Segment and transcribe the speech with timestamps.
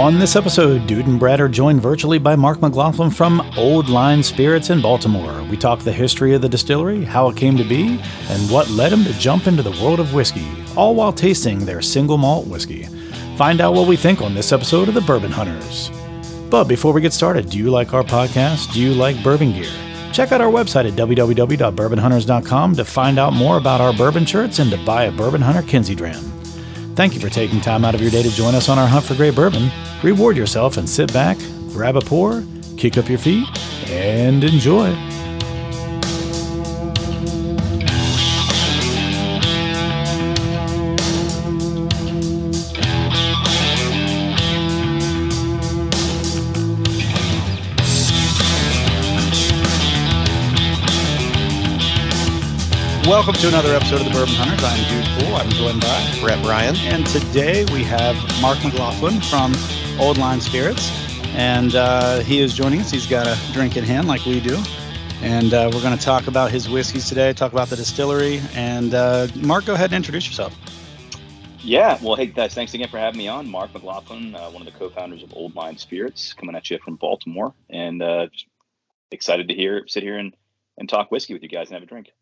[0.00, 4.22] On this episode, Dude and Brett are joined virtually by Mark McLaughlin from Old Line
[4.22, 5.42] Spirits in Baltimore.
[5.50, 8.94] We talk the history of the distillery, how it came to be, and what led
[8.94, 12.84] him to jump into the world of whiskey, all while tasting their single malt whiskey.
[13.36, 15.90] Find out what we think on this episode of The Bourbon Hunters.
[16.48, 18.72] But before we get started, do you like our podcast?
[18.72, 19.70] Do you like bourbon gear?
[20.14, 24.70] Check out our website at www.bourbonhunters.com to find out more about our bourbon shirts and
[24.70, 26.39] to buy a Bourbon Hunter Kenzie dram.
[27.00, 29.06] Thank you for taking time out of your day to join us on our hunt
[29.06, 29.70] for great bourbon.
[30.02, 31.38] Reward yourself and sit back,
[31.72, 32.44] grab a pour,
[32.76, 33.48] kick up your feet,
[33.88, 35.09] and enjoy.
[53.10, 54.62] Welcome to another episode of the Bourbon Hunters.
[54.62, 55.34] I'm Dude Pool.
[55.34, 56.76] I'm joined by Brett Ryan.
[56.76, 59.52] And today we have Mark McLaughlin from
[59.98, 60.92] Old Line Spirits.
[61.34, 62.92] And uh, he is joining us.
[62.92, 64.62] He's got a drink in hand like we do.
[65.22, 68.40] And uh, we're going to talk about his whiskeys today, talk about the distillery.
[68.54, 70.56] And uh, Mark, go ahead and introduce yourself.
[71.58, 73.50] Yeah, well, hey guys, thanks again for having me on.
[73.50, 76.94] Mark McLaughlin, uh, one of the co-founders of Old Line Spirits, coming at you from
[76.94, 78.28] Baltimore, and uh,
[79.10, 80.32] excited to hear sit here and,
[80.78, 82.12] and talk whiskey with you guys and have a drink.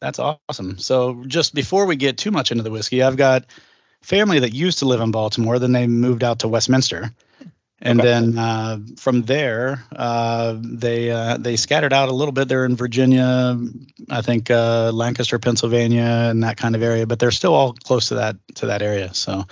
[0.00, 0.78] That's awesome.
[0.78, 3.46] So just before we get too much into the whiskey, I've got
[4.02, 5.58] family that used to live in Baltimore.
[5.58, 7.10] Then they moved out to Westminster,
[7.80, 8.08] and okay.
[8.08, 12.48] then uh, from there uh, they uh, they scattered out a little bit.
[12.48, 13.58] They're in Virginia,
[14.10, 17.06] I think uh, Lancaster, Pennsylvania, and that kind of area.
[17.06, 19.14] But they're still all close to that to that area.
[19.14, 19.46] So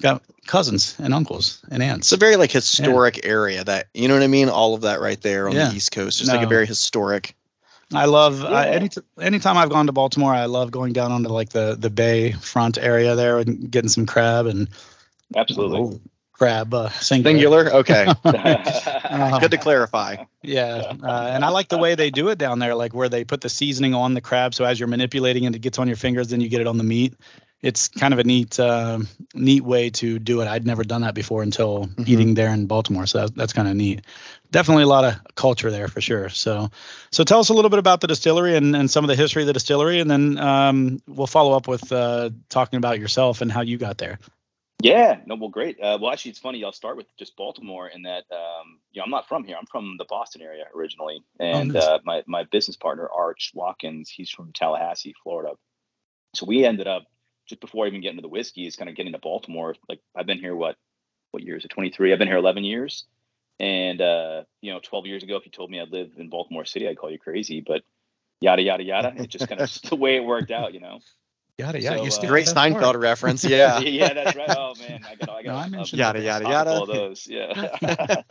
[0.00, 2.08] got cousins and uncles and aunts.
[2.08, 3.30] It's a very like historic yeah.
[3.30, 4.48] area that you know what I mean.
[4.48, 5.68] All of that right there on yeah.
[5.68, 6.36] the East Coast, just no.
[6.36, 7.34] like a very historic.
[7.92, 8.48] I love yeah.
[8.48, 11.90] I, any anytime I've gone to Baltimore, I love going down onto like the the
[11.90, 14.68] bay front area there and getting some crab and
[15.36, 16.00] absolutely oh,
[16.32, 17.66] crab uh, singular.
[17.66, 17.72] singular.
[17.80, 20.16] Okay, uh, good to clarify.
[20.42, 23.24] Yeah, uh, and I like the way they do it down there, like where they
[23.24, 25.96] put the seasoning on the crab, so as you're manipulating it, it gets on your
[25.96, 27.14] fingers, then you get it on the meat.
[27.66, 29.00] It's kind of a neat uh,
[29.34, 30.48] neat way to do it.
[30.48, 32.04] I'd never done that before until mm-hmm.
[32.06, 34.02] eating there in Baltimore, so that, that's kind of neat
[34.50, 36.28] definitely a lot of culture there for sure.
[36.28, 36.70] So,
[37.10, 39.42] so tell us a little bit about the distillery and, and some of the history
[39.42, 43.50] of the distillery, and then um, we'll follow up with uh, talking about yourself and
[43.50, 44.18] how you got there.
[44.82, 45.80] Yeah, no, well, great.
[45.80, 46.62] Uh, well, actually, it's funny.
[46.62, 49.56] I'll start with just Baltimore, in that um, you know I'm not from here.
[49.58, 51.82] I'm from the Boston area originally, and oh, nice.
[51.82, 55.54] uh, my my business partner Arch Watkins, he's from Tallahassee, Florida.
[56.34, 57.04] So we ended up
[57.46, 59.74] just before I even getting to the whiskey, is kind of getting to Baltimore.
[59.88, 60.76] Like I've been here what
[61.30, 61.64] what years?
[61.64, 62.12] It 23.
[62.12, 63.04] I've been here 11 years,
[63.58, 66.64] and uh, you know, 12 years ago, if you told me I'd live in Baltimore
[66.64, 67.62] City, I'd call you crazy.
[67.66, 67.82] But
[68.40, 69.14] yada yada yada.
[69.16, 71.00] It just kind of the way it worked out, you know.
[71.58, 72.10] Yada yada.
[72.10, 73.42] So, uh, great Seinfeld reference.
[73.48, 73.78] Yeah.
[73.78, 74.50] yeah, that's right.
[74.50, 75.52] Oh man, I got I got.
[75.52, 76.70] No, I mentioned yada yada yada.
[76.70, 77.26] All those.
[77.26, 78.22] Yeah.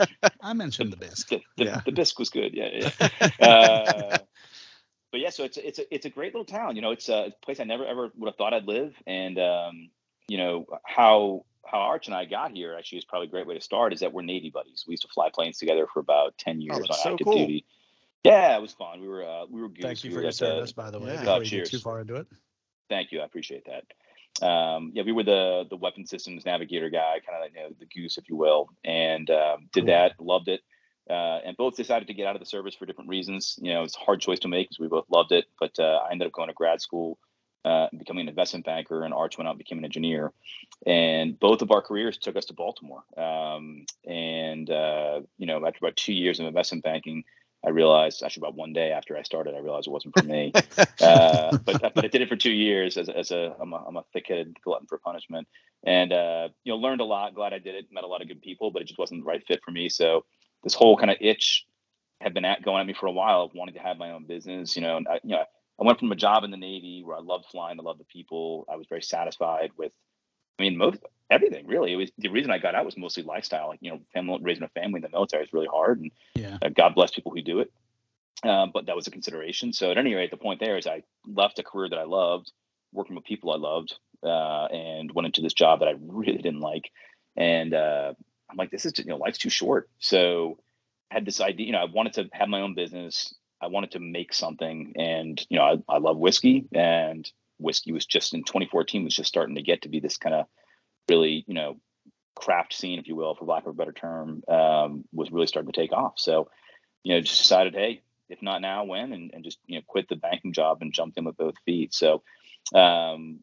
[0.41, 1.29] I mentioned the bisque.
[1.29, 1.81] The, the, yeah.
[1.83, 2.53] the bisque was good.
[2.53, 2.91] Yeah.
[2.99, 3.47] yeah.
[3.47, 4.17] Uh,
[5.15, 6.75] but yeah, so it's it's a it's a great little town.
[6.75, 9.89] You know, it's a place I never ever would have thought I'd live, and um,
[10.27, 13.55] you know how how Arch and I got here actually is probably a great way
[13.55, 14.83] to start is that we're Navy buddies.
[14.85, 17.37] We used to fly planes together for about 10 years oh, on so active cool.
[17.37, 17.65] duty.
[18.25, 18.99] Yeah, it was fun.
[18.99, 19.83] We were uh, we were goose.
[19.83, 21.13] Thank you we for your service, by the way.
[21.13, 21.23] Yeah.
[21.25, 21.69] Oh, cheers.
[21.69, 22.27] Too far into it.
[22.89, 23.21] Thank you.
[23.21, 24.45] I appreciate that.
[24.45, 27.85] Um, yeah, we were the the weapon systems navigator guy, kind of you know, the
[27.85, 29.93] goose, if you will, and um, did cool.
[29.93, 30.19] that.
[30.19, 30.59] Loved it.
[31.09, 33.59] Uh, and both decided to get out of the service for different reasons.
[33.61, 35.45] You know, it's a hard choice to make because we both loved it.
[35.59, 37.19] But uh, I ended up going to grad school
[37.65, 40.31] uh, becoming an investment banker, and Arch went out and became an engineer.
[40.85, 43.03] And both of our careers took us to Baltimore.
[43.17, 47.23] Um, and uh, you know, after about two years of investment banking,
[47.65, 50.53] I realized actually about one day after I started, I realized it wasn't for me.
[51.01, 53.97] uh, but but I did it for two years as, as a I'm a, I'm
[53.97, 55.47] a thick-headed glutton for punishment,
[55.83, 57.33] and uh, you know learned a lot.
[57.33, 57.87] Glad I did it.
[57.91, 59.89] Met a lot of good people, but it just wasn't the right fit for me.
[59.89, 60.23] So
[60.65, 61.65] this whole kind of itch
[62.19, 64.25] had been at, going at me for a while of wanting to have my own
[64.25, 64.75] business.
[64.75, 65.45] You know, and I, you know
[65.79, 68.05] I went from a job in the Navy where I loved flying, I loved the
[68.05, 68.65] people.
[68.69, 69.91] I was very satisfied with,
[70.59, 71.93] I mean, most everything really.
[71.93, 73.67] It was the reason I got out was mostly lifestyle.
[73.69, 76.57] Like you know, family, raising a family in the military is really hard, and yeah.
[76.61, 77.71] uh, God bless people who do it.
[78.43, 79.73] Um, but that was a consideration.
[79.73, 82.51] So at any rate, the point there is I left a career that I loved,
[82.91, 86.59] working with people I loved, uh, and went into this job that I really didn't
[86.59, 86.91] like.
[87.35, 88.13] And uh,
[88.55, 89.89] I'm like, this is just, you know, life's too short.
[89.99, 90.57] So
[91.11, 93.35] I had this idea, you know, I wanted to have my own business.
[93.61, 98.05] I wanted to make something, and you know, I, I love whiskey, and whiskey was
[98.05, 100.45] just in 2014 was just starting to get to be this kind of
[101.09, 101.77] really, you know,
[102.35, 105.71] craft scene, if you will, for lack of a better term, um, was really starting
[105.71, 106.13] to take off.
[106.17, 106.49] So,
[107.03, 110.09] you know, just decided, hey, if not now, when, and, and just you know, quit
[110.09, 111.93] the banking job and jumped in with both feet.
[111.93, 112.23] So,
[112.73, 113.39] um,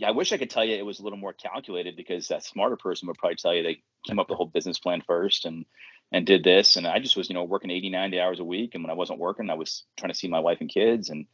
[0.00, 2.42] yeah, I wish I could tell you it was a little more calculated because that
[2.42, 5.66] smarter person would probably tell you they came up the whole business plan first and
[6.10, 6.76] and did this.
[6.76, 8.74] And I just was, you know, working 80, 90 hours a week.
[8.74, 11.10] And when I wasn't working, I was trying to see my wife and kids.
[11.10, 11.26] And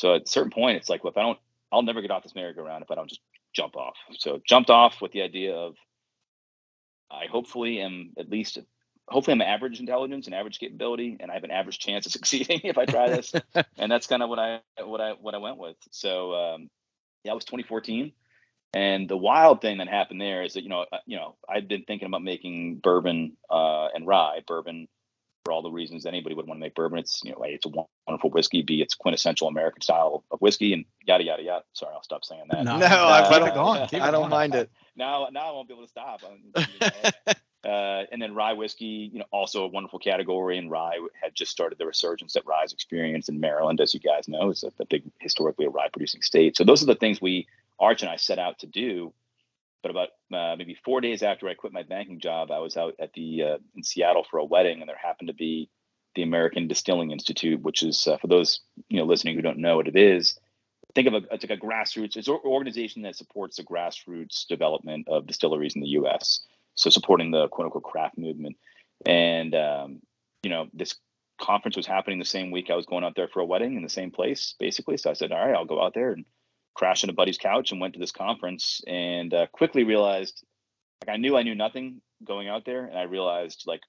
[0.00, 1.38] so at a certain point, it's like, well, if I don't,
[1.72, 3.22] I'll never get off this merry-go-round if I don't just
[3.54, 3.94] jump off.
[4.18, 5.76] So jumped off with the idea of
[7.10, 8.58] I hopefully am at least
[9.08, 12.60] hopefully I'm average intelligence and average capability, and I have an average chance of succeeding
[12.64, 13.32] if I try this.
[13.78, 15.76] and that's kind of what I what I what I went with.
[15.92, 16.70] So um,
[17.24, 18.12] yeah, it was 2014,
[18.72, 21.68] and the wild thing that happened there is that you know uh, you know I'd
[21.68, 24.88] been thinking about making bourbon uh, and rye bourbon
[25.44, 26.98] for all the reasons anybody would want to make bourbon.
[26.98, 27.70] It's you know a, it's a
[28.06, 28.62] wonderful whiskey.
[28.62, 31.64] B it's quintessential American style of whiskey, and yada yada yada.
[31.72, 32.64] Sorry, I'll stop saying that.
[32.64, 33.86] No, no uh, keep it going.
[33.88, 34.30] Keep I don't going.
[34.30, 34.70] mind it.
[34.96, 36.20] Now now I won't be able to stop.
[37.62, 40.56] Uh, and then rye whiskey, you know, also a wonderful category.
[40.56, 44.28] And rye had just started the resurgence that rye's experienced in Maryland, as you guys
[44.28, 46.56] know, is a, a big historically a rye producing state.
[46.56, 47.46] So those are the things we
[47.78, 49.12] Arch and I set out to do.
[49.82, 52.94] But about uh, maybe four days after I quit my banking job, I was out
[52.98, 55.70] at the uh, in Seattle for a wedding, and there happened to be
[56.14, 59.76] the American Distilling Institute, which is uh, for those you know listening who don't know
[59.76, 60.38] what it is.
[60.94, 65.08] Think of a, it's like a grassroots it's an organization that supports the grassroots development
[65.08, 66.40] of distilleries in the U.S
[66.74, 68.56] so supporting the quote unquote craft movement.
[69.06, 70.00] And um,
[70.42, 70.94] you know, this
[71.40, 73.82] conference was happening the same week I was going out there for a wedding in
[73.82, 74.96] the same place, basically.
[74.96, 76.24] So I said, all right, I'll go out there and
[76.74, 80.44] crash on a buddy's couch and went to this conference and uh, quickly realized
[81.02, 83.80] like I knew I knew nothing going out there and I realized like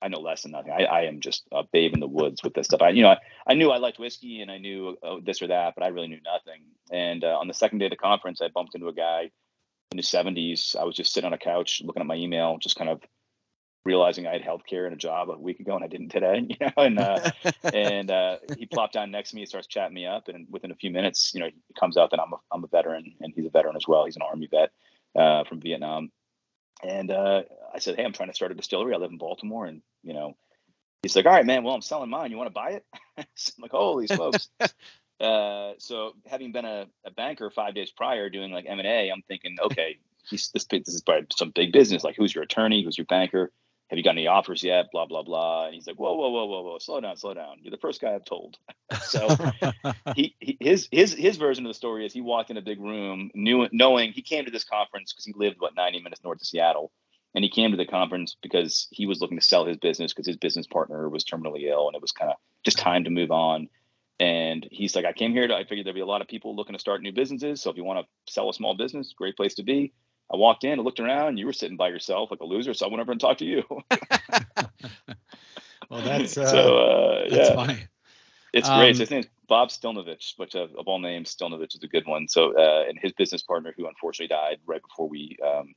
[0.00, 0.72] I know less than nothing.
[0.72, 2.82] I, I am just a babe in the woods with this stuff.
[2.82, 5.46] I, you know, I, I knew I liked whiskey and I knew uh, this or
[5.46, 6.62] that, but I really knew nothing.
[6.90, 9.30] And uh, on the second day of the conference, I bumped into a guy
[9.90, 10.76] in the 70s.
[10.76, 13.00] I was just sitting on a couch looking at my email, just kind of
[13.84, 16.56] realizing I had healthcare and a job a week ago and I didn't today, you
[16.60, 17.30] know, and, uh,
[17.72, 20.28] and, uh, he plopped down next to me and starts chatting me up.
[20.28, 22.68] And within a few minutes, you know, it comes out that I'm a, I'm a
[22.68, 24.04] veteran and he's a veteran as well.
[24.04, 24.70] He's an army vet,
[25.16, 26.10] uh, from Vietnam.
[26.82, 27.42] And, uh,
[27.74, 28.94] I said, Hey, I'm trying to start a distillery.
[28.94, 30.34] I live in Baltimore and, you know,
[31.04, 32.30] he's like, all right, man, well, I'm selling mine.
[32.30, 32.84] You want to buy it?
[33.18, 33.26] I'm
[33.60, 34.48] like, holy smokes.
[35.20, 39.10] Uh, so having been a, a, banker five days prior doing like M and A,
[39.10, 42.02] I'm thinking, okay, he's this, this is probably some big business.
[42.02, 42.82] Like, who's your attorney?
[42.82, 43.52] Who's your banker?
[43.90, 44.86] Have you got any offers yet?
[44.90, 45.66] Blah blah blah.
[45.66, 47.58] And he's like, whoa whoa whoa whoa whoa, slow down, slow down.
[47.60, 48.58] You're the first guy I've told.
[49.02, 49.28] so
[50.16, 52.80] he, he, his his his version of the story is he walked in a big
[52.80, 56.40] room, knew knowing he came to this conference because he lived what 90 minutes north
[56.40, 56.90] of Seattle.
[57.36, 60.26] And he came to the conference because he was looking to sell his business because
[60.26, 63.32] his business partner was terminally ill and it was kind of just time to move
[63.32, 63.68] on
[64.20, 66.54] and he's like, I came here to, I figured there'd be a lot of people
[66.54, 67.60] looking to start new businesses.
[67.60, 69.92] So if you want to sell a small business, great place to be.
[70.32, 72.74] I walked in, I looked around, you were sitting by yourself like a loser.
[72.74, 73.62] So I went over and talked to you.
[75.90, 77.54] well, that's, uh, so, uh, that's yeah.
[77.54, 77.78] funny.
[78.52, 78.96] It's um, great.
[78.96, 82.28] So his name's Bob Stilnovich, which uh, of all names, Stilnovich is a good one.
[82.28, 85.74] So, uh, and his business partner, who unfortunately died right before we um,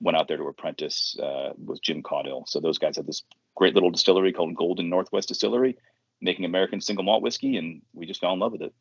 [0.00, 2.48] went out there to apprentice, uh, was Jim Caudill.
[2.48, 3.22] So those guys had this
[3.54, 5.76] great little distillery called Golden Northwest Distillery
[6.20, 8.74] making American single malt whiskey, and we just fell in love with it.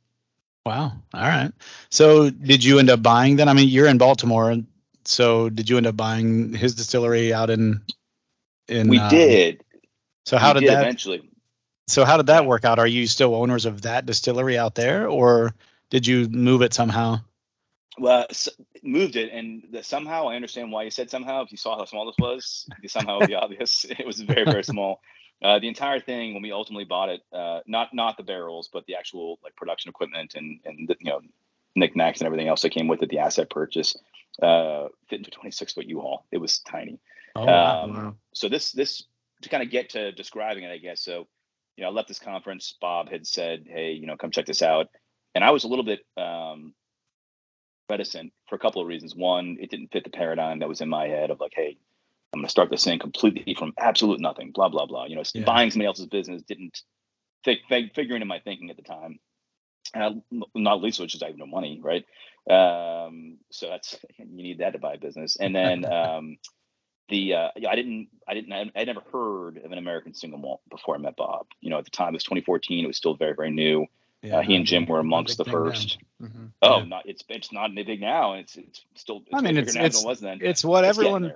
[0.66, 0.94] Wow.
[1.14, 1.52] All right.
[1.92, 3.50] So did you end up buying then?
[3.50, 4.56] I mean, you're in Baltimore,
[5.06, 7.82] so did you end up buying his distillery out in?
[8.68, 9.64] In we uh, did.
[10.26, 11.30] So how we did, did that eventually?
[11.88, 12.80] So how did that work out?
[12.80, 15.54] Are you still owners of that distillery out there, or
[15.92, 17.20] did you move it somehow?
[18.00, 18.51] Well, so
[18.82, 21.44] moved it, and the, somehow I understand why you said somehow.
[21.44, 23.86] If you saw how small this was, somehow be obvious.
[23.88, 25.01] It was very very small.
[25.44, 28.86] Uh, the entire thing, when we ultimately bought it, uh, not not the barrels, but
[28.86, 31.22] the actual like production equipment and and the, you know
[31.75, 33.98] knickknacks and everything else that came with it, the asset purchase,
[34.42, 36.25] uh, fit into 26 foot U-Haul.
[36.32, 37.00] It was tiny.
[37.36, 38.15] Oh, um, wow.
[38.34, 39.04] So this this
[39.42, 41.01] to kind of get to describing it, I guess.
[41.01, 41.27] So
[41.75, 42.75] you know, I left this conference.
[42.80, 44.88] Bob had said, "Hey, you know, come check this out,"
[45.34, 46.74] and I was a little bit um,
[47.89, 49.15] reticent for a couple of reasons.
[49.15, 51.77] One, it didn't fit the paradigm that was in my head of like, "Hey,
[52.36, 55.06] I'm going to start this thing completely from absolute nothing, blah, blah, blah.
[55.06, 55.46] You know, yeah.
[55.46, 56.82] buying somebody else's business didn't
[57.46, 59.20] figure into my thinking at the time.
[59.94, 62.04] And I, not least which is I have no money, right?
[62.50, 65.38] Um, so that's you need that to buy a business.
[65.38, 66.38] And then um,
[67.08, 70.60] the uh, I didn't I didn't I, I never heard of an American single malt
[70.70, 71.48] before I met Bob.
[71.62, 72.84] You know, at the time it was 2014.
[72.84, 73.86] It was still very very new.
[74.22, 76.00] Yeah, uh, he and Jim were amongst the first.
[76.22, 76.46] Mm-hmm.
[76.62, 76.86] Oh, yeah.
[76.86, 78.34] not it's it's not big now.
[78.34, 79.18] It's it's still.
[79.18, 80.39] It's I mean, it's it's, it was then.
[80.42, 81.34] it's what it's everyone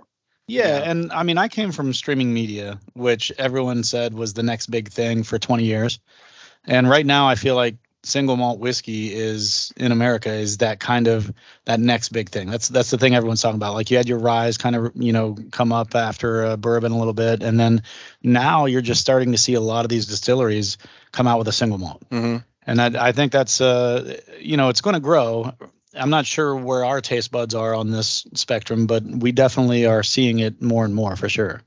[0.50, 4.44] yeah, yeah, and I mean, I came from streaming media, which everyone said was the
[4.44, 6.00] next big thing for 20 years.
[6.66, 11.08] And right now, I feel like single malt whiskey is in America is that kind
[11.08, 11.32] of
[11.66, 12.50] that next big thing.
[12.50, 13.74] That's that's the thing everyone's talking about.
[13.74, 16.98] Like you had your rise kind of you know come up after uh, bourbon a
[16.98, 17.84] little bit, and then
[18.24, 20.78] now you're just starting to see a lot of these distilleries
[21.12, 22.04] come out with a single malt.
[22.10, 22.38] Mm-hmm.
[22.66, 25.54] And I, I think that's uh you know it's going to grow
[25.96, 30.04] I'm not sure where our taste buds are on this spectrum, but we definitely are
[30.04, 31.62] seeing it more and more for sure.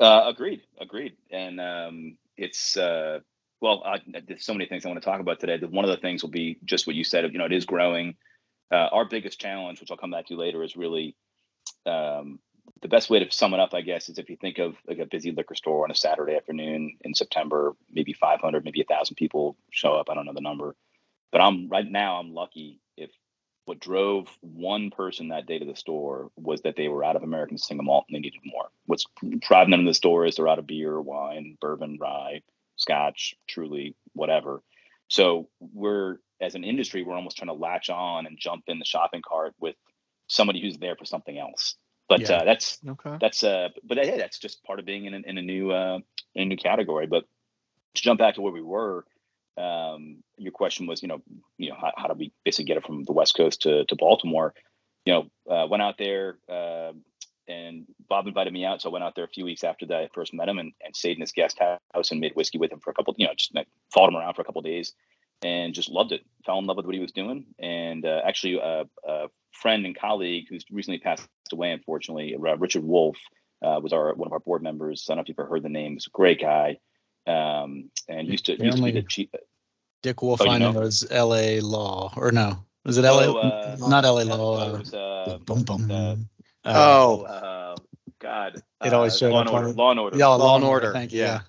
[0.00, 3.20] Uh, agreed, agreed, and um, it's uh,
[3.60, 5.58] well, I, there's so many things I want to talk about today.
[5.64, 7.30] One of the things will be just what you said.
[7.32, 8.16] You know, it is growing.
[8.72, 11.14] Uh, our biggest challenge, which I'll come back to later, is really
[11.86, 12.40] um,
[12.82, 14.98] the best way to sum it up, I guess, is if you think of like
[14.98, 19.16] a busy liquor store on a Saturday afternoon in September, maybe 500, maybe a thousand
[19.16, 20.10] people show up.
[20.10, 20.74] I don't know the number,
[21.30, 22.18] but I'm right now.
[22.18, 22.80] I'm lucky
[23.64, 27.22] what drove one person that day to the store was that they were out of
[27.22, 28.68] American single malt and they needed more.
[28.86, 29.06] What's
[29.40, 32.42] driving them to the store is they're out of beer, wine, bourbon, rye,
[32.76, 34.62] scotch, truly, whatever.
[35.08, 38.84] So we're as an industry, we're almost trying to latch on and jump in the
[38.84, 39.76] shopping cart with
[40.26, 41.76] somebody who's there for something else.
[42.08, 42.36] But yeah.
[42.36, 43.16] uh, that's okay.
[43.20, 45.98] That's uh, but hey, that's just part of being in in a new uh,
[46.34, 47.06] in a new category.
[47.06, 47.24] But
[47.94, 49.06] to jump back to where we were,
[49.56, 51.22] um, your question was, you know,
[51.58, 53.96] you know, how, how do we basically get it from the West Coast to to
[53.96, 54.54] Baltimore?
[55.04, 56.92] You know, uh, went out there, uh,
[57.46, 60.02] and Bob invited me out, so I went out there a few weeks after that
[60.02, 62.72] I first met him, and, and stayed in his guest house and made whiskey with
[62.72, 64.94] him for a couple, you know, just like, followed him around for a couple days,
[65.42, 66.22] and just loved it.
[66.46, 69.96] Fell in love with what he was doing, and uh, actually, uh, a friend and
[69.96, 73.18] colleague who's recently passed away, unfortunately, Richard Wolf,
[73.62, 75.06] uh, was our one of our board members.
[75.06, 75.92] I don't know if you've ever heard the name.
[75.92, 76.78] He's a great guy,
[77.26, 79.28] um, and used to, used to be the chief.
[80.02, 81.60] Dick Wolf, oh, I know, was L.A.
[81.60, 82.64] Law, or no?
[82.84, 83.26] Was it L.A.?
[83.26, 84.24] Oh, uh, not L.A.
[84.24, 84.78] Law.
[84.78, 85.90] Was, uh, boom, boom.
[85.90, 86.16] Uh,
[86.66, 87.76] oh, uh,
[88.18, 88.62] God!
[88.84, 89.68] It always showed Law and Order.
[89.72, 90.16] Law and Order.
[90.18, 90.92] Yeah, Law, and Order.
[90.92, 91.20] Thank you.
[91.20, 91.40] Yeah.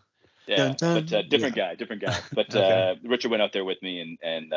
[0.47, 1.69] Yeah, but uh, different yeah.
[1.69, 2.19] guy, different guy.
[2.31, 2.99] But okay.
[3.03, 4.53] Richard went out there with me, and and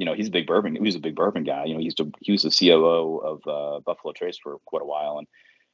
[0.00, 0.74] you know, he's a big bourbon.
[0.74, 1.66] He was a big bourbon guy.
[1.66, 4.80] You know, he used to he was the COO of uh, Buffalo Trace for quite
[4.80, 5.28] a while, and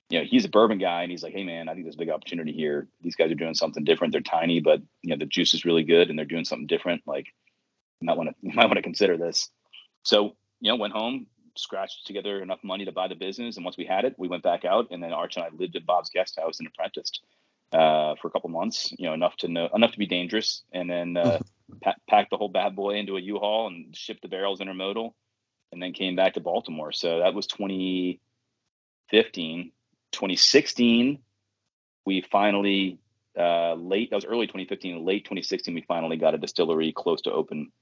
[0.09, 1.99] you know, he's a bourbon guy, and he's like, hey man, I think there's a
[1.99, 2.89] big opportunity here.
[3.01, 4.13] These guys are doing something different.
[4.13, 7.03] They're tiny, but you know, the juice is really good, and they're doing something different.
[7.07, 7.27] Like,
[8.01, 9.51] you might want to you might want to consider this.
[10.03, 13.77] So you know, went home, scratched together enough money to buy the business, and once
[13.77, 16.11] we had it, we went back out, and then Arch and I lived at Bob's
[16.11, 17.23] guest house and apprenticed
[17.73, 18.93] uh, for a couple months.
[18.99, 21.41] You know, enough to know enough to be dangerous, and then uh,
[21.83, 25.15] pa- packed the whole bad boy into a U-Haul and shipped the barrels intermodal,
[25.73, 26.93] and then came back to Baltimore.
[26.93, 29.73] So that was 2015.
[30.13, 31.19] 2016,
[32.05, 32.99] we finally
[33.39, 34.11] uh, late.
[34.11, 35.05] That was early 2015.
[35.05, 37.73] Late 2016, we finally got a distillery close to open.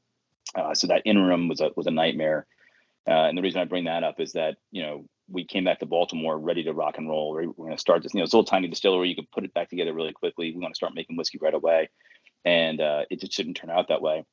[0.54, 2.46] Uh, so that interim was a was a nightmare.
[3.06, 5.80] Uh, and the reason I bring that up is that you know we came back
[5.80, 7.32] to Baltimore ready to rock and roll.
[7.32, 8.12] We're, we're going to start this.
[8.12, 9.08] You know, it's a little tiny distillery.
[9.08, 10.52] You can put it back together really quickly.
[10.52, 11.88] We want to start making whiskey right away
[12.44, 14.24] and uh, it just didn't turn out that way.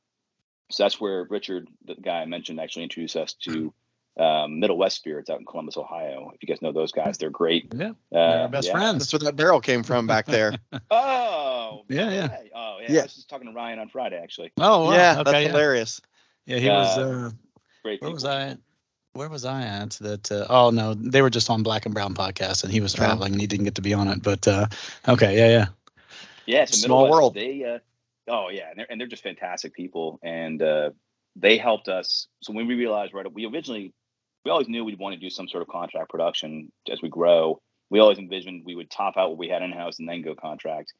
[0.69, 3.73] So that's where Richard, the guy I mentioned, actually introduced us to
[4.17, 6.31] um, Middle West Spirits out in Columbus, Ohio.
[6.33, 7.73] If you guys know those guys, they're great.
[7.75, 8.73] Yeah, uh, our best yeah.
[8.73, 8.99] friends.
[8.99, 10.55] That's where that barrel came from back there.
[10.91, 12.37] oh, yeah, yeah.
[12.55, 12.91] Oh, yeah.
[12.91, 12.99] yeah.
[12.99, 14.51] I was just talking to Ryan on Friday, actually.
[14.57, 14.93] Oh, wow.
[14.93, 15.51] yeah, okay, that's yeah.
[15.51, 16.01] hilarious.
[16.45, 16.97] Yeah, he was.
[16.97, 17.31] Uh, uh
[17.83, 18.01] great.
[18.01, 18.13] Where people.
[18.13, 18.57] was I?
[19.13, 19.91] Where was I at?
[20.01, 22.93] That uh, oh no, they were just on Black and Brown podcast, and he was
[22.93, 23.33] traveling, oh.
[23.33, 24.23] and he didn't get to be on it.
[24.23, 24.67] But uh,
[25.07, 25.65] okay, yeah, yeah.
[26.45, 27.33] Yeah, so small West, world.
[27.33, 27.79] They uh,
[28.27, 30.91] Oh yeah, and they're and they're just fantastic people, and uh,
[31.35, 32.27] they helped us.
[32.41, 33.93] So when we realized, right, we originally
[34.45, 37.61] we always knew we'd want to do some sort of contract production as we grow.
[37.89, 40.35] We always envisioned we would top out what we had in house and then go
[40.35, 40.93] contract.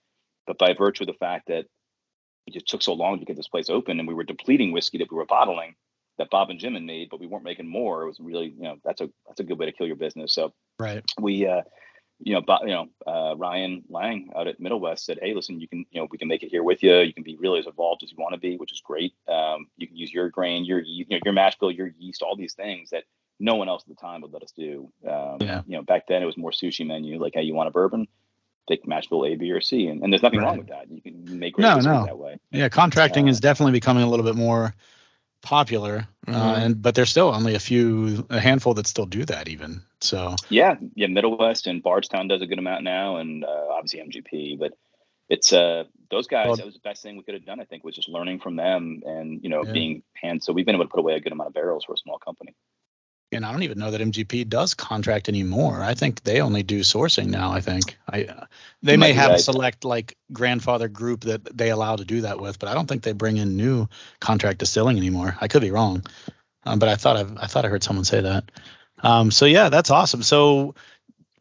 [0.45, 1.65] But by virtue of the fact that
[2.48, 4.98] it just took so long to get this place open, and we were depleting whiskey
[4.98, 5.75] that we were bottling
[6.17, 8.03] that Bob and Jim had made, but we weren't making more.
[8.03, 10.33] It was really, you know, that's a that's a good way to kill your business.
[10.33, 11.62] So right, we uh,
[12.19, 15.67] you know, you know, uh, Ryan Lang out at Middle West said, "Hey, listen, you
[15.67, 17.00] can, you know, we can make it here with you.
[17.00, 19.13] You can be really as evolved as you want to be, which is great.
[19.27, 22.36] Um, you can use your grain, your, you know, your mash bill, your yeast, all
[22.36, 23.05] these things that
[23.41, 24.91] no one else at the time would let us do.
[25.05, 25.62] Um, yeah.
[25.65, 28.07] You know, back then it was more sushi menu, like, hey, you want a bourbon?
[28.69, 30.45] Take mash bill A, B, or C, and, and there's nothing right.
[30.45, 30.89] wrong with that.
[30.89, 32.05] You can make no, no.
[32.05, 32.38] that way.
[32.51, 34.75] Yeah, contracting uh, is definitely becoming a little bit more
[35.41, 36.39] popular, uh, mm-hmm.
[36.39, 39.81] uh, and but there's still only a few, a handful that still do that even.
[40.00, 44.00] So yeah, yeah, Middle West and Bardstown does a good amount now, and uh, obviously
[44.00, 44.60] MGP.
[44.60, 44.74] But
[45.27, 46.45] it's uh those guys.
[46.48, 47.60] Well, that was the best thing we could have done.
[47.60, 49.71] I think was just learning from them and you know yeah.
[49.71, 50.45] being hands.
[50.45, 52.19] So we've been able to put away a good amount of barrels for a small
[52.19, 52.53] company
[53.31, 55.81] and I don't even know that MGP does contract anymore.
[55.81, 57.51] I think they only do sourcing now.
[57.51, 58.45] I think I uh,
[58.83, 59.39] they may have right.
[59.39, 62.88] a select like grandfather group that they allow to do that with, but I don't
[62.88, 63.88] think they bring in new
[64.19, 65.38] contract distilling anymore.
[65.39, 66.05] I could be wrong,
[66.65, 68.51] um, but I thought I, I thought I heard someone say that.
[69.01, 70.23] Um, so yeah, that's awesome.
[70.23, 70.75] So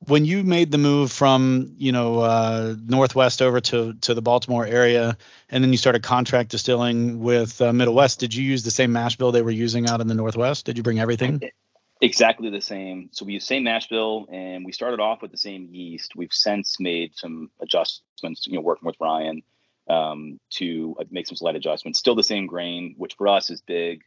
[0.06, 4.64] when you made the move from you know uh, northwest over to to the Baltimore
[4.64, 5.16] area,
[5.48, 8.92] and then you started contract distilling with uh, Middle West, did you use the same
[8.92, 10.66] mash bill they were using out in the northwest?
[10.66, 11.40] Did you bring everything?
[12.02, 13.10] Exactly the same.
[13.12, 16.16] So we use same mash bill, and we started off with the same yeast.
[16.16, 19.42] We've since made some adjustments, you know, working with Ryan
[19.88, 21.98] um, to uh, make some slight adjustments.
[21.98, 24.02] Still the same grain, which for us is big.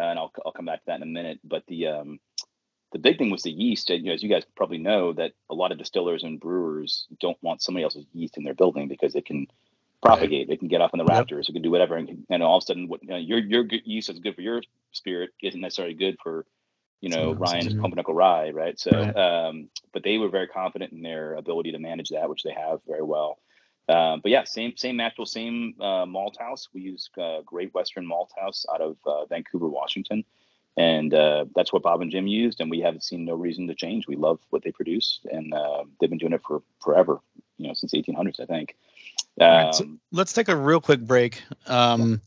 [0.00, 1.40] uh, and I'll I'll come back to that in a minute.
[1.44, 2.20] But the um,
[2.92, 3.90] the big thing was the yeast.
[3.90, 7.06] And, You know, as you guys probably know, that a lot of distillers and brewers
[7.20, 9.46] don't want somebody else's yeast in their building because it can
[10.02, 10.48] propagate.
[10.48, 10.54] Right.
[10.54, 11.46] It can get up in the rafters.
[11.48, 11.50] Yep.
[11.50, 13.64] It can do whatever, and, and all of a sudden, what you know, your your
[13.84, 16.46] yeast is good for your spirit isn't necessarily good for
[17.00, 18.78] you know Ryan's Pumpernickel Rye, right?
[18.78, 19.16] So, right.
[19.16, 22.80] Um, but they were very confident in their ability to manage that, which they have
[22.86, 23.38] very well.
[23.88, 26.68] Um, but yeah, same same actual same uh, malt house.
[26.72, 30.24] We use uh, Great Western Malt House out of uh, Vancouver, Washington
[30.76, 33.74] and uh, that's what Bob and Jim used, and we haven't seen no reason to
[33.74, 34.08] change.
[34.08, 37.20] We love what they produce, and uh, they've been doing it for forever,
[37.58, 38.76] you know, since 1800s, I think.
[39.40, 41.42] Um, right, so um, let's take a real quick break.
[41.66, 42.20] Um,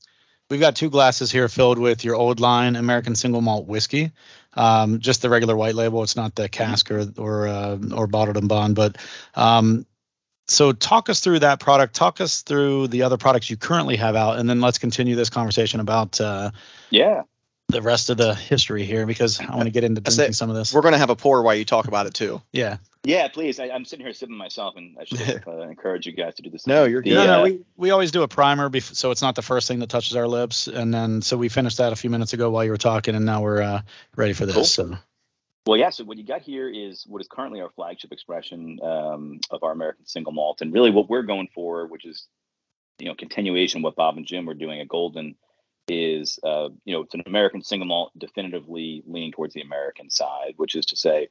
[0.50, 4.12] we've got two glasses here filled with your old line American single malt whiskey,
[4.54, 6.04] um, just the regular white label.
[6.04, 8.98] It's not the cask or or uh, or bottled and bond, but
[9.36, 9.86] um,
[10.48, 11.96] so talk us through that product.
[11.96, 15.30] Talk us through the other products you currently have out and then let's continue this
[15.30, 16.52] conversation about uh,
[16.90, 17.24] yeah
[17.70, 20.56] the rest of the history here because I want to get into drinking some of
[20.56, 20.74] this.
[20.74, 22.42] We're going to have a pour while you talk about it too.
[22.52, 22.78] Yeah.
[23.04, 23.60] Yeah, please.
[23.60, 26.50] I, am sitting here sipping myself, and I should uh, encourage you guys to do
[26.50, 26.66] this.
[26.66, 27.12] No, you're good.
[27.12, 29.42] The, no, no, uh, we, we always do a primer, bef- so it's not the
[29.42, 32.34] first thing that touches our lips, and then so we finished that a few minutes
[32.34, 33.82] ago while you were talking, and now we're uh,
[34.16, 34.56] ready for this.
[34.56, 34.66] Cool.
[34.66, 34.98] So.
[35.66, 35.90] Well, yeah.
[35.90, 39.72] So what you got here is what is currently our flagship expression um, of our
[39.72, 42.28] American single malt, and really what we're going for, which is
[43.00, 45.36] you know continuation what Bob and Jim were doing at Golden
[45.88, 50.54] is uh, you know it's an American single malt definitively leaning towards the American side,
[50.58, 51.28] which is to say,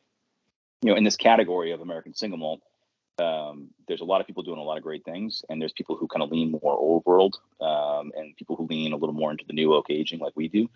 [0.83, 2.63] you know, in this category of American single malt,
[3.19, 5.97] um, there's a lot of people doing a lot of great things, and there's people
[5.97, 9.31] who kind of lean more old world, um, and people who lean a little more
[9.31, 10.69] into the new oak aging like we do.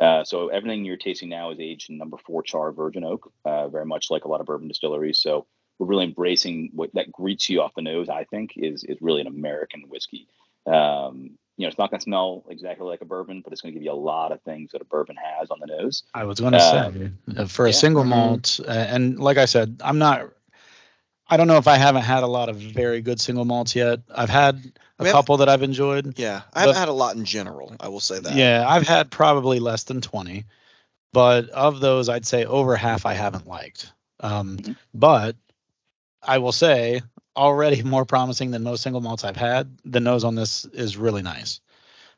[0.00, 3.68] Uh, so everything you're tasting now is aged in number four char virgin oak, uh,
[3.68, 5.18] very much like a lot of bourbon distilleries.
[5.18, 5.46] So
[5.78, 8.08] we're really embracing what that greets you off the nose.
[8.08, 10.28] I think is is really an American whiskey.
[10.66, 13.74] Um, you know, it's not going to smell exactly like a bourbon, but it's going
[13.74, 16.02] to give you a lot of things that a bourbon has on the nose.
[16.14, 17.74] I was going to uh, say uh, for a yeah.
[17.74, 18.10] single mm-hmm.
[18.10, 20.30] malt, uh, and like I said, I'm not.
[21.28, 24.00] I don't know if I haven't had a lot of very good single malts yet.
[24.14, 26.18] I've had a couple that I've enjoyed.
[26.18, 27.74] Yeah, I haven't had a lot in general.
[27.80, 28.34] I will say that.
[28.34, 30.44] Yeah, I've had probably less than 20,
[31.12, 33.92] but of those, I'd say over half I haven't liked.
[34.20, 34.72] Um, mm-hmm.
[34.94, 35.36] But
[36.22, 37.02] I will say
[37.36, 39.78] already more promising than most single malts I've had.
[39.84, 41.60] The nose on this is really nice.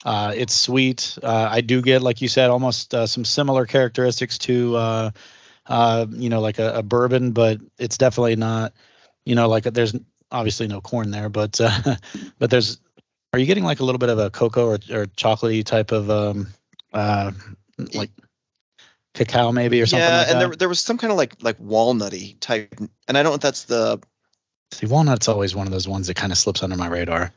[0.05, 1.18] Uh, it's sweet.
[1.22, 5.11] Uh, I do get, like you said, almost uh, some similar characteristics to, uh,
[5.66, 8.74] uh, you know, like a, a, bourbon, but it's definitely not,
[9.24, 9.96] you know, like a, there's
[10.31, 11.96] obviously no corn there, but uh,
[12.38, 12.81] but there's.
[13.33, 16.09] Are you getting like a little bit of a cocoa or, or chocolatey type of
[16.09, 16.55] um,
[17.92, 18.11] like
[19.12, 20.07] cacao maybe or something?
[20.07, 23.24] Yeah, like and there there was some kind of like like walnutty type, and I
[23.24, 24.00] don't know if that's the
[24.72, 27.33] See, walnut's always one of those ones that kind of slips under my radar.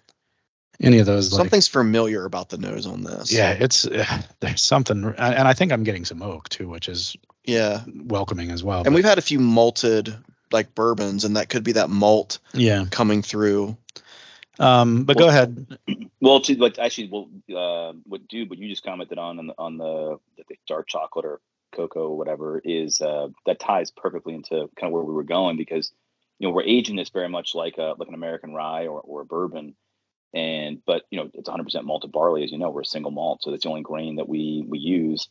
[0.80, 3.34] Any of those, something's like, familiar about the nose on this.
[3.34, 7.16] Yeah, it's uh, there's something, and I think I'm getting some oak too, which is
[7.44, 8.80] yeah welcoming as well.
[8.80, 10.16] And but, we've had a few malted
[10.52, 13.76] like bourbons, and that could be that malt yeah coming through.
[14.60, 15.78] Um, but well, go ahead.
[16.22, 19.54] Well, to, like actually, well, uh, what dude, what you just commented on on the,
[19.58, 24.70] on the, the dark chocolate or cocoa, or whatever, is uh, that ties perfectly into
[24.76, 25.92] kind of where we were going because
[26.39, 29.21] you know we're aging this very much like a like an American rye or, or
[29.21, 29.76] a bourbon,
[30.34, 33.41] and but you know it's 100% malted barley as you know we're a single malt,
[33.41, 35.28] so that's the only grain that we we use,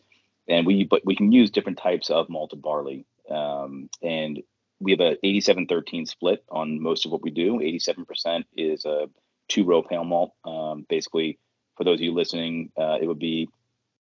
[0.49, 4.43] and we but we can use different types of malted barley, um, and
[4.81, 7.59] we have a 87-13 split on most of what we do.
[7.59, 9.09] 87% is a
[9.49, 10.33] two row pale malt.
[10.45, 11.39] Um, basically,
[11.77, 13.49] for those of you listening, uh, it would be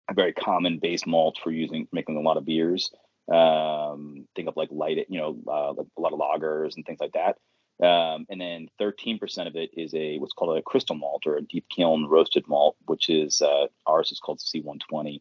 [0.09, 2.91] a very common base malt for using making a lot of beers.
[3.31, 7.01] Um, think of like light, you know, uh, like a lot of lagers and things
[7.01, 7.37] like that.
[7.85, 11.43] Um, and then 13% of it is a what's called a crystal malt or a
[11.43, 15.21] deep kiln roasted malt, which is uh, ours is called C120.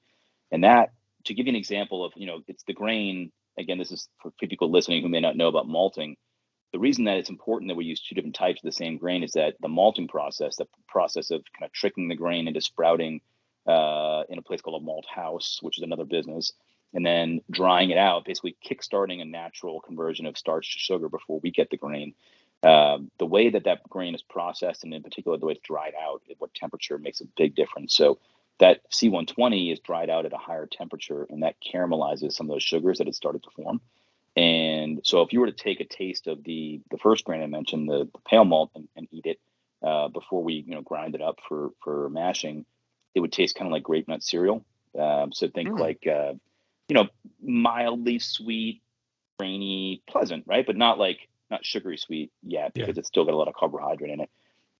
[0.51, 0.89] And that,
[1.25, 3.31] to give you an example of, you know, it's the grain.
[3.57, 6.17] Again, this is for people listening who may not know about malting.
[6.73, 9.23] The reason that it's important that we use two different types of the same grain
[9.23, 13.21] is that the malting process, the process of kind of tricking the grain into sprouting
[13.67, 16.53] uh, in a place called a malt house, which is another business,
[16.93, 21.39] and then drying it out, basically kickstarting a natural conversion of starch to sugar before
[21.41, 22.13] we get the grain.
[22.61, 25.93] Um, the way that that grain is processed, and in particular the way it's dried
[25.99, 27.95] out, at what temperature makes a big difference.
[27.95, 28.19] So
[28.59, 32.63] that C120 is dried out at a higher temperature, and that caramelizes some of those
[32.63, 33.81] sugars that had started to form.
[34.35, 37.47] And so, if you were to take a taste of the the first grain I
[37.47, 39.39] mentioned, the, the pale malt, and, and eat it
[39.81, 42.65] uh, before we you know grind it up for for mashing,
[43.15, 44.63] it would taste kind of like grape nut cereal.
[44.97, 45.79] Um, so think mm.
[45.79, 46.33] like uh,
[46.89, 47.07] you know,
[47.41, 48.81] mildly sweet,
[49.39, 50.65] rainy, pleasant, right?
[50.65, 52.99] But not like not sugary sweet yet because yeah.
[52.99, 54.29] it's still got a lot of carbohydrate in it.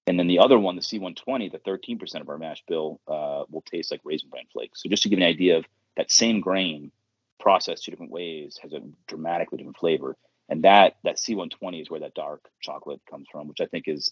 [0.08, 3.62] And then the other one, the C120, the 13% of our mash bill uh, will
[3.62, 4.82] taste like raisin bran flakes.
[4.82, 5.65] So just to give you an idea of
[5.98, 6.91] that same grain
[7.39, 10.17] processed two different ways has a dramatically different flavor.
[10.50, 14.12] And that that C120 is where that dark chocolate comes from, which I think is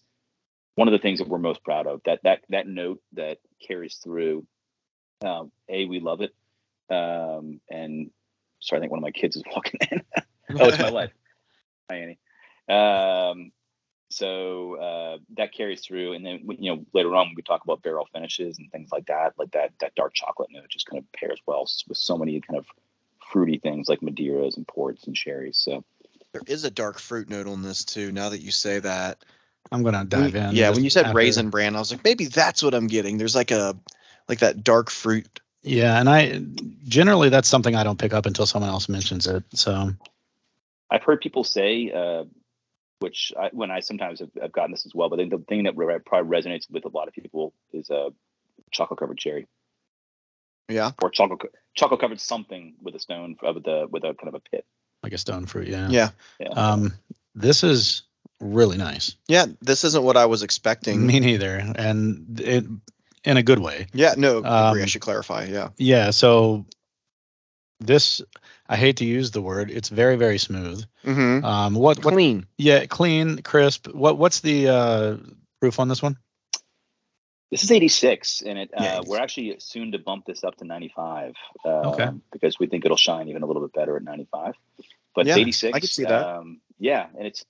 [0.75, 2.01] one of the things that we're most proud of.
[2.05, 4.45] That that that note that carries through.
[5.25, 6.35] Um, a, we love it,
[6.89, 8.11] um, and
[8.59, 10.01] sorry, I think one of my kids is walking in.
[10.59, 11.11] oh, it's my wife.
[11.89, 12.19] Hi, Annie.
[12.69, 13.51] Um,
[14.09, 17.81] so uh, that carries through, and then you know later on when we talk about
[17.81, 21.11] barrel finishes and things like that, like that that dark chocolate note just kind of
[21.11, 22.65] pairs well with so many kind of
[23.31, 25.57] fruity things like Madeiras and ports and sherries.
[25.57, 25.83] So
[26.31, 28.11] there is a dark fruit note on this too.
[28.11, 29.23] Now that you say that,
[29.71, 30.55] I'm gonna dive in.
[30.55, 31.17] Yeah, when you said after.
[31.17, 33.17] raisin bran, I was like, maybe that's what I'm getting.
[33.17, 33.77] There's like a
[34.29, 35.41] like that dark fruit.
[35.63, 36.41] Yeah, and I
[36.87, 39.43] generally that's something I don't pick up until someone else mentions it.
[39.53, 39.91] So
[40.89, 42.25] I've heard people say uh,
[42.99, 45.09] which I, when I sometimes have, have, gotten this as well.
[45.09, 48.09] But the thing that probably resonates with a lot of people is a uh,
[48.71, 49.47] chocolate covered cherry.
[50.69, 50.91] Yeah.
[51.01, 54.39] Or chocolate chocolate covered something with a stone of the with a kind of a
[54.39, 54.65] pit.
[55.03, 55.89] Like a stone fruit, yeah.
[55.89, 56.09] Yeah.
[56.39, 56.49] yeah.
[56.49, 56.93] Um,
[57.35, 58.03] this is
[58.41, 59.15] really nice.
[59.27, 61.05] Yeah, this isn't what I was expecting.
[61.05, 62.65] Me neither, and it
[63.27, 63.87] in a good way.
[63.93, 65.45] Yeah, no, um, I should clarify.
[65.45, 65.69] Yeah.
[65.77, 66.11] Yeah.
[66.11, 66.65] So
[67.79, 68.21] this
[68.69, 69.69] I hate to use the word.
[69.69, 70.83] It's very very smooth.
[71.05, 71.45] Mm-hmm.
[71.45, 72.47] Um, what, what clean?
[72.57, 73.87] Yeah, clean, crisp.
[73.89, 75.17] What what's the uh,
[75.59, 76.17] proof on this one?
[77.49, 81.33] This is 86, and it uh, we're actually soon to bump this up to 95.
[81.63, 82.09] Uh, okay.
[82.33, 84.55] Because we think it'll shine even a little bit better at 95.
[85.15, 85.73] But yeah, 86.
[85.73, 86.27] I can see that.
[86.27, 87.45] Um, yeah, and it's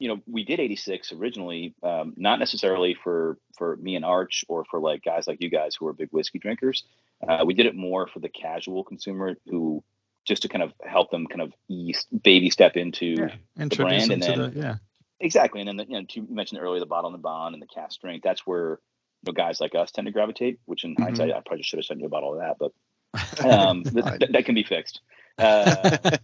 [0.00, 4.64] you know we did 86 originally, um, not necessarily for for me and Arch or
[4.64, 6.84] for like guys like you guys who are big whiskey drinkers.
[7.26, 9.84] Uh, we did it more for the casual consumer who
[10.26, 13.34] just to kind of help them kind of ease, baby step into yeah.
[13.56, 14.76] the brand and then the, yeah
[15.18, 17.62] exactly and then the, you know you mentioned earlier the bottle and the bond and
[17.62, 18.80] the cask strength that's where
[19.22, 21.02] you know guys like us tend to gravitate which in mm-hmm.
[21.02, 24.44] hindsight I probably should have sent you a bottle of that but um, th- that
[24.44, 25.00] can be fixed
[25.36, 25.98] uh,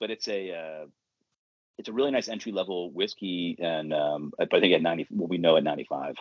[0.00, 0.86] but it's a uh,
[1.78, 5.38] it's a really nice entry level whiskey and um, I think at 90 well, we
[5.38, 6.16] know at 95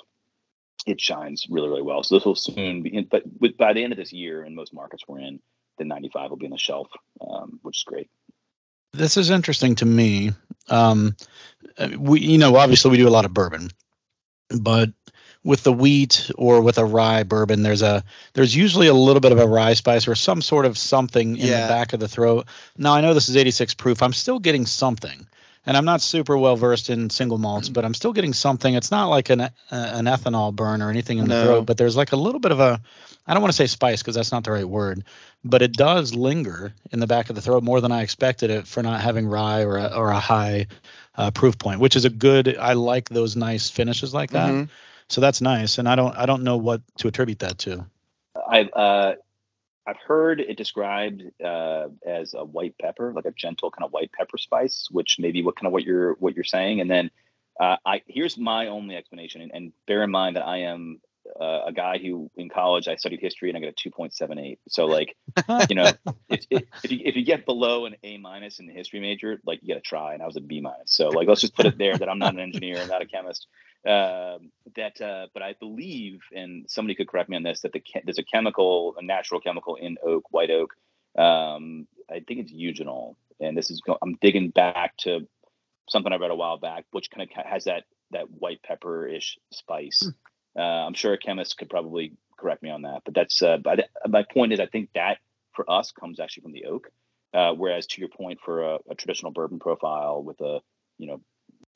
[0.85, 3.83] it shines really really well so this will soon be in, but with, by the
[3.83, 5.39] end of this year in most markets we're in
[5.77, 6.87] the 95 will be on the shelf,
[7.21, 8.09] um, which is great.
[8.93, 10.31] This is interesting to me.
[10.69, 11.15] Um,
[11.97, 13.71] we, you know, obviously we do a lot of bourbon,
[14.59, 14.91] but
[15.43, 19.31] with the wheat or with a rye bourbon, there's a there's usually a little bit
[19.31, 21.61] of a rye spice or some sort of something in yeah.
[21.61, 22.47] the back of the throat.
[22.77, 24.03] Now I know this is 86 proof.
[24.03, 25.27] I'm still getting something
[25.65, 28.73] and I'm not super well versed in single malts, but I'm still getting something.
[28.73, 31.39] It's not like an uh, an ethanol burn or anything in no.
[31.39, 32.81] the throat, but there's like a little bit of a
[33.25, 35.05] I don't want to say spice because that's not the right word,
[35.43, 38.67] but it does linger in the back of the throat more than I expected it
[38.67, 40.67] for not having rye or a, or a high
[41.15, 42.57] uh, proof point, which is a good.
[42.57, 44.49] I like those nice finishes like that.
[44.49, 44.71] Mm-hmm.
[45.07, 47.85] So that's nice, and I don't I don't know what to attribute that to.
[48.35, 49.15] I uh,
[49.85, 54.11] I've heard it described uh, as a white pepper, like a gentle kind of white
[54.11, 56.81] pepper spice, which maybe what kind of what you're what you're saying.
[56.81, 57.11] And then
[57.59, 61.01] uh, I here's my only explanation, and, and bear in mind that I am
[61.39, 64.57] uh, a guy who in college I studied history and I got a 2.78.
[64.67, 65.15] So like,
[65.69, 65.91] you know,
[66.29, 69.39] if, if, if, you if you get below an A minus in the history major,
[69.45, 70.13] like you got to try.
[70.13, 70.93] And I was a B minus.
[70.93, 73.47] So like, let's just put it there that I'm not an engineer, not a chemist.
[73.85, 77.83] Um, that, uh, but I believe, and somebody could correct me on this, that the
[78.05, 80.73] there's a chemical, a natural chemical in oak, white oak.
[81.17, 85.27] Um, I think it's eugenol, and this is I'm digging back to
[85.89, 89.37] something I read a while back, which kind of has that that white pepper ish
[89.51, 90.03] spice.
[90.03, 90.61] Hmm.
[90.61, 93.89] Uh, I'm sure a chemist could probably correct me on that, but that's uh, but
[94.07, 95.17] my point is I think that
[95.53, 96.89] for us comes actually from the oak,
[97.33, 100.59] uh, whereas to your point for a, a, traditional bourbon profile with a
[100.97, 101.21] you know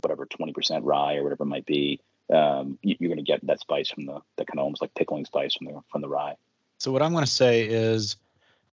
[0.01, 1.99] whatever 20% rye or whatever it might be,
[2.33, 4.93] um, you, are going to get that spice from the that kind of almost like
[4.93, 6.35] pickling spice from the from the rye.
[6.77, 8.17] So what I'm going to say is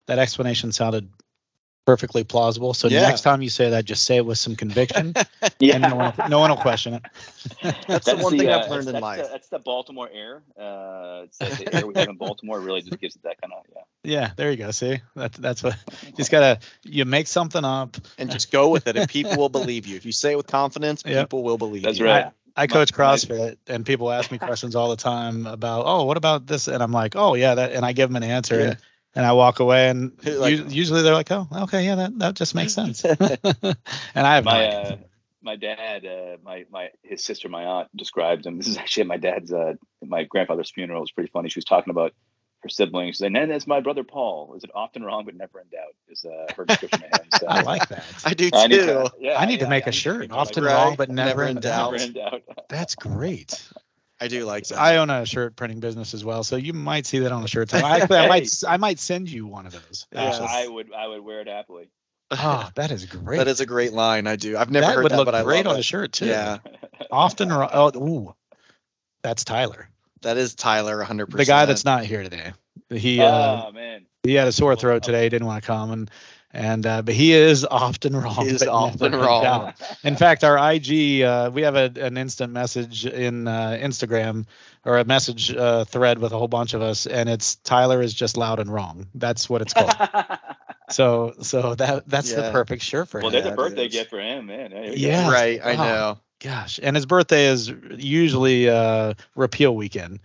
[0.07, 1.09] that explanation sounded
[1.85, 2.73] perfectly plausible.
[2.73, 3.01] So yeah.
[3.01, 5.13] next time you say that, just say it with some conviction.
[5.59, 5.77] yeah.
[5.77, 7.03] no one, will, no one will question it.
[7.61, 9.23] that's, that's, the one the, thing uh, I've learned in life.
[9.23, 10.43] The, that's the Baltimore air.
[10.57, 13.63] Uh, it's the air we have in Baltimore really just gives it that kind of
[13.73, 13.81] yeah.
[14.05, 14.71] Yeah, there you go.
[14.71, 18.87] See, that's that's what you just gotta you make something up and just go with
[18.87, 19.95] it, and people will believe you.
[19.95, 21.27] If you say it with confidence, yep.
[21.27, 22.05] people will believe that's you.
[22.05, 22.33] That's right.
[22.57, 26.17] I, I coach CrossFit, and people ask me questions all the time about, oh, what
[26.17, 26.67] about this?
[26.67, 28.59] And I'm like, oh yeah, that, and I give them an answer.
[28.59, 28.65] Yeah.
[28.65, 28.77] And,
[29.15, 32.55] and I walk away, and like, usually they're like, "Oh, okay, yeah, that, that just
[32.55, 33.17] makes sense." and
[34.15, 34.95] I have my uh,
[35.41, 38.57] my dad, uh, my my his sister, my aunt described him.
[38.57, 40.99] This is actually at my dad's uh, my grandfather's funeral.
[40.99, 41.49] It was pretty funny.
[41.49, 42.13] She was talking about
[42.61, 44.53] her siblings, and then there's my brother Paul.
[44.55, 45.95] Is it often wrong but never in doubt?
[46.07, 47.27] Is uh, her description of him.
[47.39, 48.05] So, I like that.
[48.25, 48.57] I do too.
[48.57, 50.31] I need to, yeah, I need yeah, to make a shirt.
[50.31, 51.91] Often wrong but never, never in, doubt.
[51.91, 52.43] Never in doubt.
[52.69, 53.69] That's great.
[54.23, 54.79] I do like that.
[54.79, 57.47] I own a shirt printing business as well, so you might see that on the
[57.49, 57.73] shirts.
[57.73, 60.07] I, actually, I might I might send you one of those.
[60.13, 61.89] Yeah, I would I would wear it happily.
[62.31, 63.39] Oh, that is great.
[63.39, 64.25] that is a great line.
[64.25, 64.55] I do.
[64.55, 65.79] I've never that heard would that, look but great I on it.
[65.81, 66.27] a shirt too.
[66.27, 66.59] Yeah.
[67.11, 68.33] Often, oh, ooh,
[69.23, 69.89] that's Tyler.
[70.21, 71.25] That is Tyler, 100.
[71.25, 72.53] percent The guy that's not here today.
[72.89, 73.19] He.
[73.19, 74.05] Uh, oh man.
[74.23, 75.27] He had a sore throat today.
[75.27, 76.11] Didn't want to come, and
[76.53, 78.45] and uh, but he is often wrong.
[78.45, 79.73] He is often wrong.
[80.03, 84.45] In fact, our IG, uh, we have a, an instant message in uh, Instagram
[84.85, 88.13] or a message uh, thread with a whole bunch of us, and it's Tyler is
[88.13, 89.07] just loud and wrong.
[89.15, 89.93] That's what it's called.
[90.89, 92.41] so so that that's yeah.
[92.41, 93.33] the perfect shirt for well, him.
[93.33, 94.93] Well, there's a birthday gift for him, man.
[94.95, 95.59] yeah, right.
[95.63, 96.19] I know.
[96.39, 100.19] Gosh, and his birthday is usually uh, repeal weekend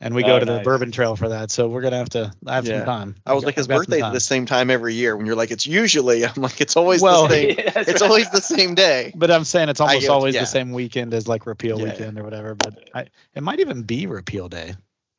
[0.00, 0.58] and we oh, go to nice.
[0.58, 1.50] the Bourbon Trail for that.
[1.50, 2.78] So we're gonna have to have yeah.
[2.78, 3.16] some time.
[3.26, 5.16] I was like, his birthday's at the same time every year.
[5.16, 7.48] When you're like, it's usually, I'm like, it's always well, the same.
[7.58, 8.02] Yeah, it's right.
[8.02, 9.12] always the same day.
[9.18, 10.42] But I'm saying it's almost always yeah.
[10.42, 12.54] the same weekend as like repeal weekend or whatever.
[12.54, 14.74] But I, it might even be repeal day.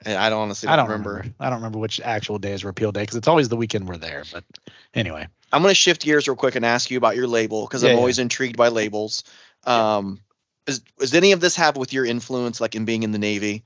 [0.05, 0.67] I don't honestly.
[0.67, 1.09] Don't I don't remember.
[1.15, 1.35] remember.
[1.39, 3.97] I don't remember which actual day is repeal day because it's always the weekend we're
[3.97, 4.23] there.
[4.31, 4.45] But
[4.93, 7.97] anyway, I'm gonna shift gears real quick and ask you about your label because I'm
[7.97, 9.25] always intrigued by labels.
[9.65, 10.21] Um,
[10.67, 13.63] is, does any of this have with your influence, like in being in the Navy?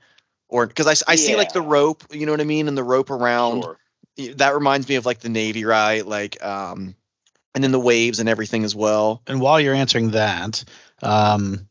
[0.48, 1.16] Or because I, I yeah.
[1.16, 3.62] see like the rope, you know what I mean, and the rope around.
[3.62, 3.78] Sure.
[4.36, 6.06] That reminds me of like the Navy, right?
[6.06, 6.94] Like, um,
[7.54, 9.22] and then the waves and everything as well.
[9.26, 10.64] And while you're answering that,
[11.02, 11.68] um,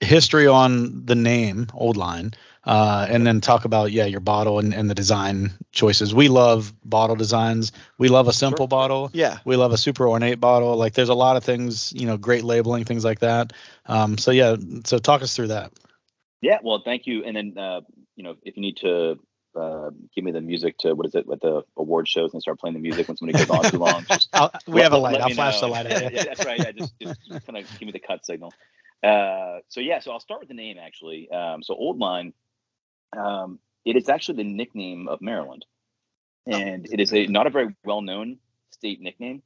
[0.00, 2.32] history on the name Old Line,
[2.64, 6.14] uh, and then talk about yeah your bottle and, and the design choices.
[6.14, 7.72] We love bottle designs.
[7.96, 8.68] We love a simple sure.
[8.68, 9.10] bottle.
[9.12, 9.38] Yeah.
[9.44, 10.76] We love a super ornate bottle.
[10.76, 13.52] Like there's a lot of things, you know, great labeling, things like that.
[13.86, 15.72] Um, so yeah, so talk us through that.
[16.46, 17.24] Yeah, well, thank you.
[17.24, 17.80] And then uh,
[18.14, 19.18] you know, if you need to
[19.56, 22.60] uh, give me the music to what is it with the award shows and start
[22.60, 24.04] playing the music when somebody goes on too long.
[24.08, 24.28] Just
[24.68, 25.20] we let, have a light.
[25.20, 25.66] I'll flash know.
[25.66, 25.86] the light.
[26.12, 26.60] yeah, that's right.
[26.60, 28.52] Yeah, just, just kind of give me the cut signal.
[29.02, 31.28] Uh, so yeah, so I'll start with the name actually.
[31.32, 32.32] Um, so Old Line,
[33.16, 35.66] um, it is actually the nickname of Maryland,
[36.46, 38.38] and it is a not a very well known
[38.70, 39.42] state nickname,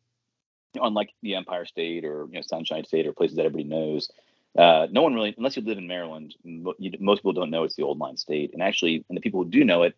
[0.74, 4.10] unlike the Empire State or you know Sunshine State or places that everybody knows.
[4.58, 7.76] Uh, no one really, unless you live in Maryland, you, most people don't know it's
[7.76, 8.50] the old line state.
[8.52, 9.96] And actually, and the people who do know it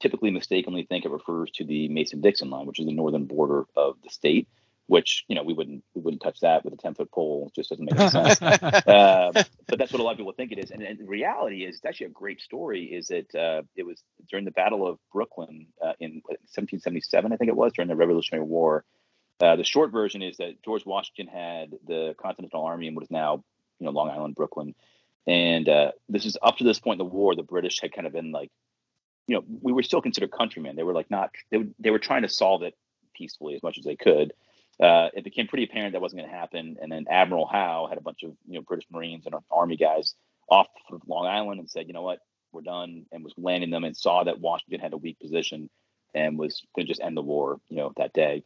[0.00, 3.96] typically mistakenly think it refers to the Mason-Dixon line, which is the northern border of
[4.02, 4.48] the state.
[4.86, 7.46] Which you know we wouldn't we wouldn't touch that with a ten foot pole.
[7.48, 8.42] It just doesn't make any sense.
[8.42, 9.32] uh,
[9.66, 10.70] but that's what a lot of people think it is.
[10.70, 12.84] And, and, the reality is, it's actually a great story.
[12.84, 17.48] Is that uh, it was during the Battle of Brooklyn uh, in 1777, I think
[17.48, 18.84] it was during the Revolutionary War.
[19.40, 23.10] Uh, the short version is that George Washington had the Continental Army in what is
[23.10, 23.42] now
[23.78, 24.74] you know Long Island, Brooklyn,
[25.26, 27.34] and uh, this is up to this point in the war.
[27.34, 28.50] The British had kind of been like,
[29.26, 30.76] you know, we were still considered countrymen.
[30.76, 32.74] They were like not they would, they were trying to solve it
[33.14, 34.32] peacefully as much as they could.
[34.80, 37.98] Uh, it became pretty apparent that wasn't going to happen, and then Admiral Howe had
[37.98, 40.14] a bunch of you know British Marines and Army guys
[40.48, 42.18] off of Long Island and said, you know what,
[42.52, 45.70] we're done, and was landing them and saw that Washington had a weak position
[46.14, 48.42] and was going to just end the war, you know, that day.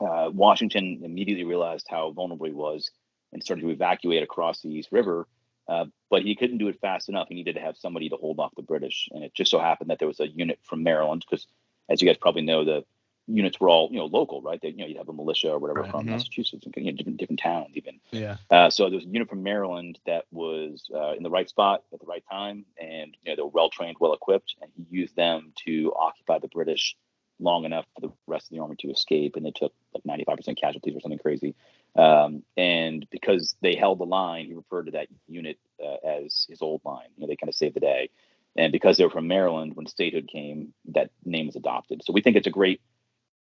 [0.00, 2.90] Uh, Washington immediately realized how vulnerable he was
[3.32, 5.26] and started to evacuate across the East River.
[5.68, 7.28] Uh, but he couldn't do it fast enough.
[7.28, 9.08] He needed to have somebody to hold off the British.
[9.12, 11.46] And it just so happened that there was a unit from Maryland, because
[11.90, 12.84] as you guys probably know, the
[13.28, 14.58] units were all you know local, right?
[14.60, 15.90] They, you know, you'd have a militia or whatever right.
[15.90, 16.10] from mm-hmm.
[16.12, 18.00] Massachusetts and you know, different different towns even.
[18.10, 18.36] Yeah.
[18.50, 21.84] Uh, so there was a unit from Maryland that was uh, in the right spot
[21.92, 24.86] at the right time, and you know they were well trained, well equipped, and he
[24.88, 26.96] used them to occupy the British
[27.40, 30.60] long enough for the rest of the army to escape, and they took like 95%
[30.60, 31.54] casualties or something crazy.
[31.96, 36.62] Um, and because they held the line, he referred to that unit uh, as his
[36.62, 37.08] old line.
[37.16, 38.10] You know, they kind of saved the day.
[38.56, 42.02] And because they were from Maryland, when statehood came, that name was adopted.
[42.04, 42.80] So we think it's a great,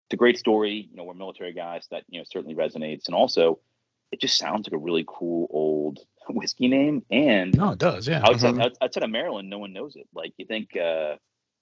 [0.06, 0.88] it's a great story.
[0.90, 1.86] You know, we're military guys.
[1.90, 3.58] That you know certainly resonates, and also
[4.12, 7.04] it just sounds like a really cool old whiskey name.
[7.10, 8.06] And no, it does.
[8.06, 8.22] Yeah.
[8.24, 8.84] Outside, mm-hmm.
[8.84, 10.06] outside of Maryland, no one knows it.
[10.14, 11.16] Like you think, uh,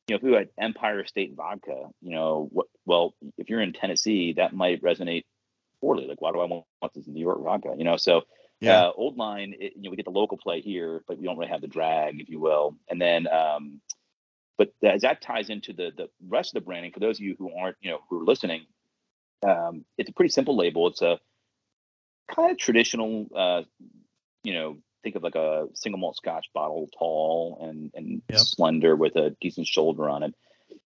[0.08, 4.34] you know, who had Empire State Vodka, you know, what, well, if you're in Tennessee,
[4.34, 5.24] that might resonate
[5.80, 6.06] poorly.
[6.06, 6.64] Like, why do I want,
[6.94, 7.74] this New York vodka?
[7.76, 8.22] You know, so
[8.60, 8.84] yeah.
[8.84, 11.36] Uh, old line, it, you know, we get the local play here, but we don't
[11.36, 12.76] really have the drag, if you will.
[12.88, 13.80] And then, um,
[14.56, 17.34] but as that ties into the the rest of the branding, for those of you
[17.36, 18.64] who aren't, you know, who are listening,
[19.46, 20.86] um, it's a pretty simple label.
[20.86, 21.18] It's a
[22.34, 23.62] kind of traditional, uh,
[24.44, 28.40] you know, think of like a single malt Scotch bottle, tall and and yep.
[28.40, 30.34] slender with a decent shoulder on it.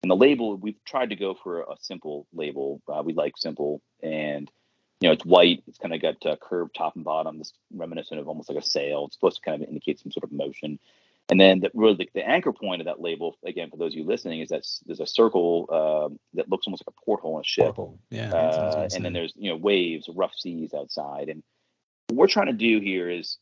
[0.03, 2.81] And the label, we've tried to go for a simple label.
[2.87, 4.49] Uh, we like simple, and
[5.01, 5.63] you know, it's white.
[5.67, 7.37] It's kind of got uh, curved top and bottom.
[7.37, 9.05] This reminiscent of almost like a sail.
[9.05, 10.79] It's supposed to kind of indicate some sort of motion.
[11.29, 13.97] And then the, really the, the, anchor point of that label, again, for those of
[13.97, 17.41] you listening, is that there's a circle uh, that looks almost like a porthole in
[17.41, 17.65] a ship.
[17.65, 17.99] Porthole.
[18.09, 18.33] Yeah.
[18.33, 21.29] Uh, and then there's you know waves, rough seas outside.
[21.29, 21.43] And
[22.09, 23.37] what we're trying to do here is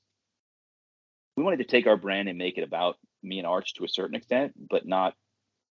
[1.41, 3.89] we wanted to take our brand and make it about me and Arch to a
[3.89, 5.15] certain extent, but not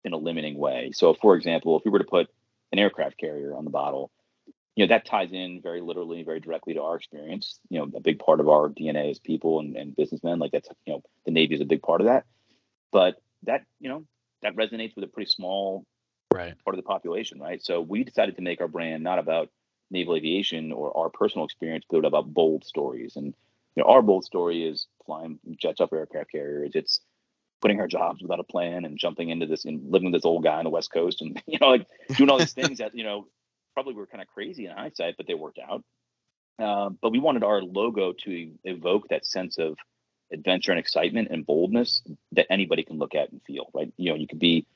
[0.02, 0.90] in a limiting way.
[0.92, 2.26] So, for example, if we were to put
[2.72, 4.10] an aircraft carrier on the bottle,
[4.74, 7.60] you know that ties in very literally, very directly to our experience.
[7.68, 10.40] You know, a big part of our DNA as people and, and businessmen.
[10.40, 12.24] Like that's you know the Navy is a big part of that.
[12.90, 14.04] But that you know
[14.42, 15.86] that resonates with a pretty small
[16.34, 16.56] right.
[16.64, 17.62] part of the population, right?
[17.62, 19.48] So we decided to make our brand not about
[19.92, 23.14] naval aviation or our personal experience, but about bold stories.
[23.14, 23.34] And
[23.76, 26.72] you know, our bold story is flying jets up aircraft carriers.
[26.74, 27.00] It's
[27.60, 30.42] putting our jobs without a plan and jumping into this and living with this old
[30.42, 31.86] guy on the West Coast and you know like
[32.16, 33.26] doing all these things that you know
[33.74, 35.82] probably were kind of crazy in hindsight, but they worked out.
[36.58, 39.76] Uh, but we wanted our logo to evoke that sense of
[40.30, 43.70] adventure and excitement and boldness that anybody can look at and feel.
[43.72, 43.92] Right?
[43.96, 44.66] You know, you could be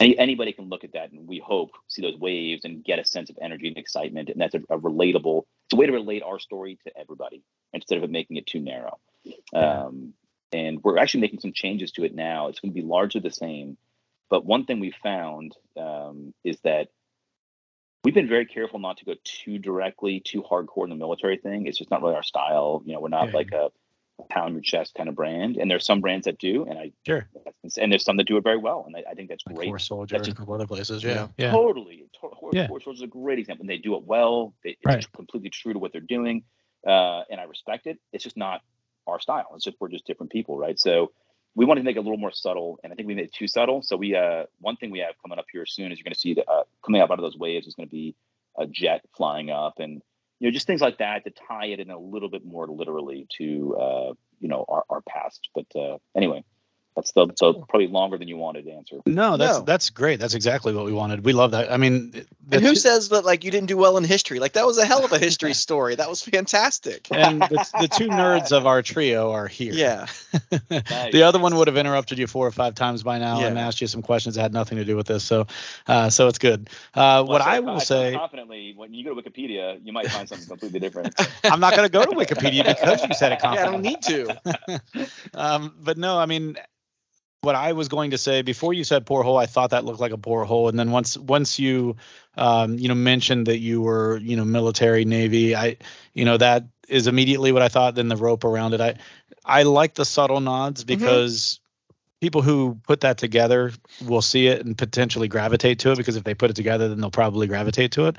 [0.00, 3.04] any, anybody can look at that and we hope see those waves and get a
[3.04, 6.22] sense of energy and excitement and that's a, a relatable it's a way to relate
[6.22, 8.98] our story to everybody instead of making it too narrow
[9.54, 10.12] um,
[10.52, 13.30] and we're actually making some changes to it now it's going to be largely the
[13.30, 13.76] same
[14.28, 16.88] but one thing we found um, is that
[18.04, 21.66] we've been very careful not to go too directly too hardcore in the military thing
[21.66, 23.70] it's just not really our style you know we're not yeah, like a
[24.30, 25.56] pound your chest kind of brand.
[25.56, 27.28] And there's some brands that do, and I sure.
[27.76, 29.68] And there's some that do it very well, and I, I think that's like great.
[29.68, 32.06] Force Soldier, that's a couple other places, yeah, yeah, totally.
[32.20, 32.68] To- yeah.
[32.68, 34.54] Force Soldier is a great example, and they do it well.
[34.62, 35.12] It's right.
[35.12, 36.44] completely true to what they're doing,
[36.86, 37.98] uh, and I respect it.
[38.12, 38.62] It's just not
[39.06, 39.48] our style.
[39.54, 40.78] It's just we're just different people, right?
[40.78, 41.12] So
[41.54, 43.32] we wanted to make it a little more subtle, and I think we made it
[43.32, 43.82] too subtle.
[43.82, 46.18] So we, uh, one thing we have coming up here soon is you're going to
[46.18, 48.14] see uh, coming up out of those waves is going to be
[48.58, 50.02] a jet flying up, and
[50.38, 53.26] you know just things like that to tie it in a little bit more literally
[53.38, 55.48] to uh, you know our, our past.
[55.54, 56.44] But uh, anyway,
[56.96, 58.96] that's the so probably longer than you wanted to answer.
[59.04, 59.64] No, that's no.
[59.64, 60.18] that's great.
[60.18, 61.26] That's exactly what we wanted.
[61.26, 61.70] We love that.
[61.70, 64.38] I mean, and who says that like you didn't do well in history?
[64.38, 65.96] Like that was a hell of a history story.
[65.96, 67.08] That was fantastic.
[67.10, 69.74] And the, the two nerds of our trio are here.
[69.74, 70.06] Yeah.
[70.70, 71.12] nice.
[71.12, 73.48] The other one would have interrupted you four or five times by now yeah.
[73.48, 75.22] and asked you some questions that had nothing to do with this.
[75.22, 75.48] So,
[75.86, 76.70] uh, so it's good.
[76.94, 79.92] Uh, well, what I, I will I say confidently, when you go to Wikipedia, you
[79.92, 81.14] might find something completely different.
[81.44, 83.96] I'm not going to go to Wikipedia because you said it confidently.
[83.98, 85.10] Yeah, I don't need to.
[85.34, 86.56] um, but no, I mean
[87.40, 90.12] what I was going to say before you said porthole, I thought that looked like
[90.12, 91.96] a porthole, and then once once you
[92.36, 95.76] um, you know mentioned that you were you know military navy, I
[96.12, 97.94] you know that is immediately what I thought.
[97.94, 98.96] Then the rope around it, I
[99.44, 100.98] I like the subtle nods mm-hmm.
[100.98, 101.54] because.
[101.54, 101.62] Mm-hmm.
[102.18, 103.72] People who put that together
[104.06, 106.98] will see it and potentially gravitate to it because if they put it together, then
[106.98, 108.16] they'll probably gravitate to it.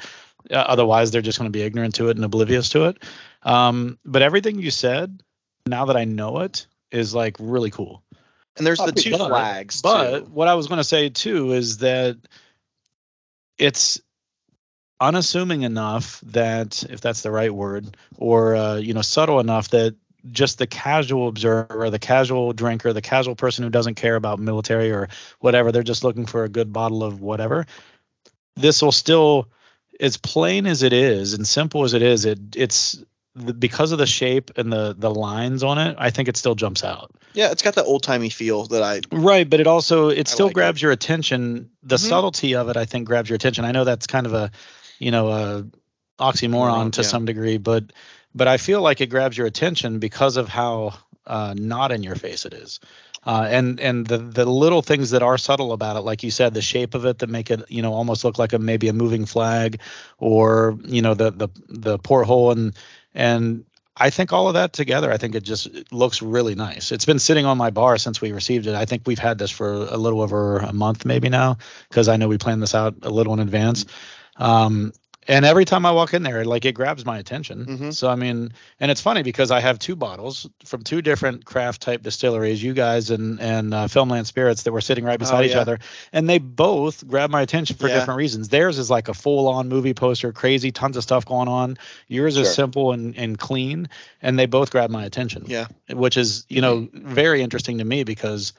[0.52, 3.04] Uh, otherwise, they're just going to be ignorant to it and oblivious to it.
[3.42, 5.24] Um, but everything you said,
[5.66, 8.04] now that I know it, is like really cool.
[8.58, 9.82] And there's the two flags.
[9.82, 10.26] But too.
[10.26, 12.18] what I was going to say too is that
[13.58, 14.02] it's
[15.00, 19.96] unassuming enough that if that's the right word or uh, you know subtle enough that
[20.32, 24.92] just the casual observer the casual drinker the casual person who doesn't care about military
[24.92, 25.08] or
[25.40, 27.66] whatever they're just looking for a good bottle of whatever
[28.56, 29.48] this will still
[30.00, 33.04] as plain as it is and simple as it is it it's
[33.38, 36.56] the, because of the shape and the the lines on it, I think it still
[36.56, 37.12] jumps out.
[37.34, 40.48] Yeah, it's got that old timey feel that I right, but it also it still
[40.48, 40.84] like grabs it.
[40.84, 41.70] your attention.
[41.84, 42.08] The mm-hmm.
[42.08, 43.66] subtlety of it, I think, grabs your attention.
[43.66, 44.52] I know that's kind of a
[45.00, 45.66] you know a
[46.20, 47.08] oxymoron to yeah.
[47.08, 47.94] some degree, but
[48.34, 50.94] but I feel like it grabs your attention because of how
[51.26, 52.80] uh, not in your face it is.
[53.26, 56.54] Uh, and and the the little things that are subtle about it, like you said,
[56.54, 58.94] the shape of it that make it you know almost look like a maybe a
[58.94, 59.82] moving flag,
[60.18, 62.74] or you know the the the porthole and
[63.14, 63.66] and
[64.00, 66.92] I think all of that together, I think it just looks really nice.
[66.92, 68.76] It's been sitting on my bar since we received it.
[68.76, 71.58] I think we've had this for a little over a month, maybe now,
[71.90, 73.86] because I know we planned this out a little in advance.
[74.36, 74.94] Um,
[75.28, 77.66] and every time I walk in there, like it grabs my attention.
[77.66, 77.90] Mm-hmm.
[77.92, 81.82] So I mean, and it's funny because I have two bottles from two different craft
[81.82, 85.42] type distilleries, you guys and and uh, Filmland Spirits that were sitting right beside oh,
[85.42, 85.50] yeah.
[85.50, 85.80] each other,
[86.14, 88.00] and they both grab my attention for yeah.
[88.00, 88.50] different reasons.
[88.50, 91.78] Theirs is like a full on movie poster, crazy, tons of stuff going on.
[92.08, 92.44] Yours sure.
[92.44, 93.90] is simple and and clean,
[94.22, 95.44] and they both grab my attention.
[95.48, 98.54] Yeah, which is you know very interesting to me because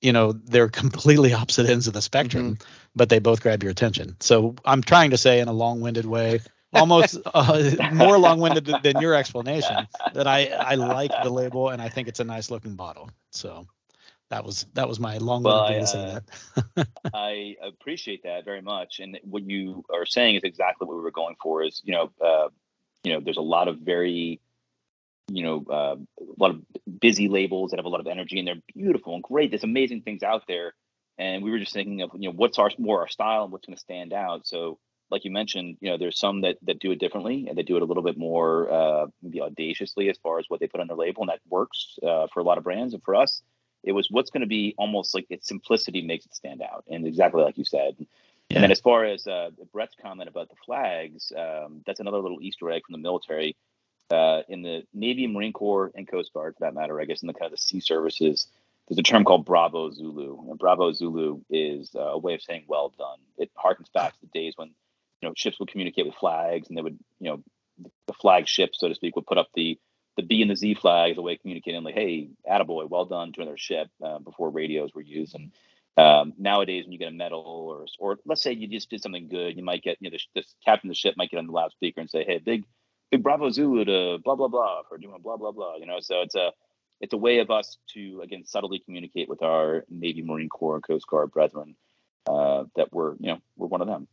[0.00, 2.62] you know they're completely opposite ends of the spectrum mm-hmm.
[2.94, 6.40] But they both grab your attention so i'm trying to say in a long-winded way
[6.72, 11.88] almost uh, more long-winded than your explanation that i i like the label and i
[11.88, 13.66] think it's a nice looking bottle so
[14.30, 16.20] that was that was my long-winded well, way to say
[16.76, 21.02] that i appreciate that very much and what you are saying is exactly what we
[21.02, 22.48] were going for is you know uh,
[23.04, 24.40] you know there's a lot of very
[25.32, 26.62] you know, uh, a lot of
[27.00, 29.50] busy labels that have a lot of energy and they're beautiful and great.
[29.50, 30.74] There's amazing things out there.
[31.18, 33.66] And we were just thinking of, you know, what's our more our style and what's
[33.66, 34.46] going to stand out.
[34.46, 34.78] So,
[35.10, 37.76] like you mentioned, you know, there's some that that do it differently and they do
[37.76, 40.86] it a little bit more uh, maybe audaciously as far as what they put on
[40.86, 43.42] their label, and that works uh, for a lot of brands and for us.
[43.84, 47.06] It was what's going to be almost like its simplicity makes it stand out, and
[47.06, 47.96] exactly like you said.
[47.98, 48.56] Yeah.
[48.56, 52.40] And then as far as uh, Brett's comment about the flags, um, that's another little
[52.40, 53.56] Easter egg from the military.
[54.10, 57.28] Uh, in the Navy, Marine Corps, and Coast Guard, for that matter, I guess in
[57.28, 58.46] the kind of the sea services,
[58.92, 62.64] there's a term called Bravo Zulu, and Bravo Zulu is uh, a way of saying
[62.68, 66.14] "well done." It harkens back to the days when you know ships would communicate with
[66.14, 67.42] flags, and they would you know
[68.06, 69.78] the flag ship, so to speak, would put up the
[70.18, 73.06] the B and the Z flag as a way of communicating, like, "Hey, attaboy, well
[73.06, 75.34] done" to another ship uh, before radios were used.
[75.34, 75.52] And
[75.96, 79.26] um, nowadays, when you get a medal, or or let's say you just did something
[79.26, 81.46] good, you might get you know the, the captain of the ship might get on
[81.46, 82.64] the loudspeaker and say, "Hey, big
[83.10, 86.00] big Bravo Zulu to blah blah blah for doing blah blah blah," you know.
[86.00, 86.52] So it's a
[87.02, 90.84] it's a way of us to again subtly communicate with our Navy, Marine Corps, and
[90.84, 91.74] Coast Guard brethren
[92.26, 94.08] uh, that we're you know we're one of them.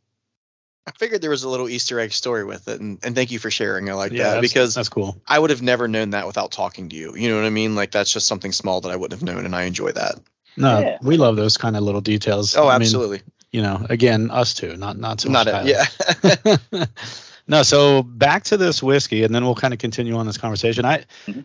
[0.88, 3.38] I figured there was a little Easter egg story with it, and, and thank you
[3.38, 3.90] for sharing.
[3.90, 5.22] I like yeah, that because that's cool.
[5.28, 7.16] I would have never known that without talking to you.
[7.16, 7.76] You know what I mean?
[7.76, 10.16] Like that's just something small that I wouldn't have known, and I enjoy that.
[10.58, 10.98] No, yeah.
[11.04, 12.58] we love those kind of little details.
[12.58, 13.18] Oh, I absolutely.
[13.18, 15.66] Mean, you know, again, us too, not not so not much.
[15.66, 16.86] Not yeah.
[17.48, 20.86] no, so back to this whiskey, and then we'll kind of continue on this conversation.
[20.86, 21.42] I, mm-hmm.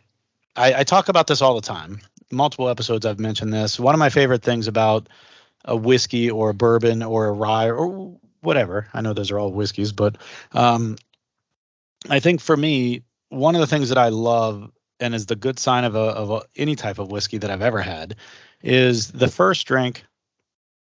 [0.57, 2.01] I, I talk about this all the time.
[2.31, 3.79] Multiple episodes I've mentioned this.
[3.79, 5.09] One of my favorite things about
[5.65, 8.89] a whiskey or a bourbon or a rye or whatever.
[8.93, 10.17] I know those are all whiskeys, but
[10.53, 10.97] um,
[12.09, 15.59] I think for me, one of the things that I love and is the good
[15.59, 18.17] sign of a of a, any type of whiskey that I've ever had
[18.63, 20.05] is the first drink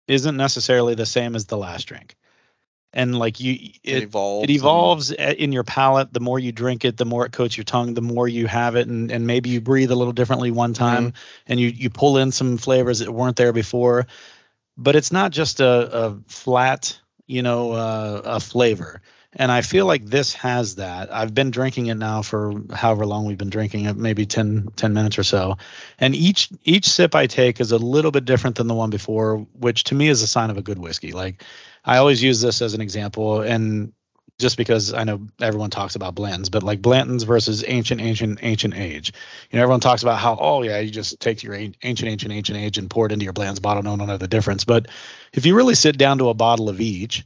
[0.08, 2.16] isn't necessarily the same as the last drink.
[2.92, 5.36] And like you, it, it evolves, it evolves and...
[5.36, 6.12] in your palate.
[6.12, 7.94] The more you drink it, the more it coats your tongue.
[7.94, 11.08] The more you have it, and, and maybe you breathe a little differently one time,
[11.08, 11.52] mm-hmm.
[11.52, 14.06] and you you pull in some flavors that weren't there before.
[14.76, 16.98] But it's not just a, a flat
[17.30, 19.00] you know, uh, a flavor.
[19.32, 21.14] And I feel like this has that.
[21.14, 24.92] I've been drinking it now for however long we've been drinking it, maybe 10, 10
[24.92, 25.56] minutes or so.
[26.00, 29.46] And each each sip I take is a little bit different than the one before,
[29.54, 31.12] which to me is a sign of a good whiskey.
[31.12, 31.44] Like
[31.84, 33.92] I always use this as an example, and
[34.38, 38.74] just because I know everyone talks about blends, but like Blanton's versus ancient, ancient, ancient
[38.74, 39.12] age.
[39.50, 42.58] You know, everyone talks about how, oh yeah, you just take your ancient, ancient, ancient
[42.58, 43.82] age and pour it into your Blanton's bottle.
[43.82, 44.64] No one know the difference.
[44.64, 44.88] But
[45.32, 47.24] if you really sit down to a bottle of each,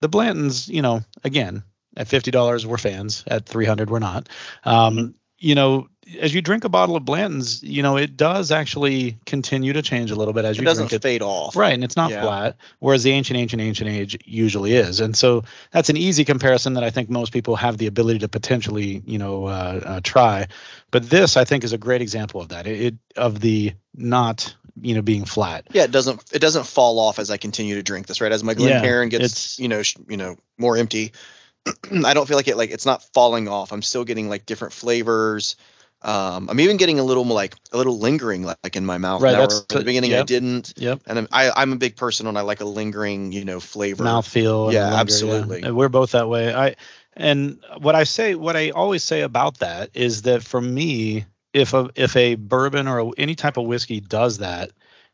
[0.00, 1.62] the Blantons, you know, again,
[1.96, 3.24] at fifty dollars we're fans.
[3.26, 4.28] At three hundred we're not.
[4.64, 5.88] Um, you know,
[6.20, 10.10] as you drink a bottle of Blanton's, you know, it does actually continue to change
[10.10, 11.02] a little bit as you drink it you doesn't drink it.
[11.02, 11.56] fade off.
[11.56, 12.22] Right, and it's not yeah.
[12.22, 15.00] flat, whereas the ancient, ancient, ancient age usually is.
[15.00, 18.28] And so that's an easy comparison that I think most people have the ability to
[18.28, 20.48] potentially, you know, uh, uh, try.
[20.90, 22.66] But this, I think, is a great example of that.
[22.66, 25.66] It, it of the not you know being flat.
[25.72, 28.32] Yeah, it doesn't it doesn't fall off as I continue to drink this, right?
[28.32, 31.12] As my Glencairn yeah, gets you know sh- you know more empty,
[32.04, 33.72] I don't feel like it like it's not falling off.
[33.72, 35.56] I'm still getting like different flavors.
[36.00, 39.20] Um, I'm even getting a little more like a little lingering like in my mouth.
[39.20, 39.32] Right.
[39.32, 40.74] Now, that's at the beginning I didn't.
[40.76, 41.02] Yep.
[41.06, 44.04] And I'm, I, I'm a big person when I like a lingering, you know, flavor.
[44.04, 44.72] Mouthfeel.
[44.72, 45.62] Yeah, linger, absolutely.
[45.62, 45.70] Yeah.
[45.70, 46.54] We're both that way.
[46.54, 46.76] I
[47.16, 51.74] and what I say, what I always say about that is that for me, if
[51.74, 54.70] a if a bourbon or a, any type of whiskey does that,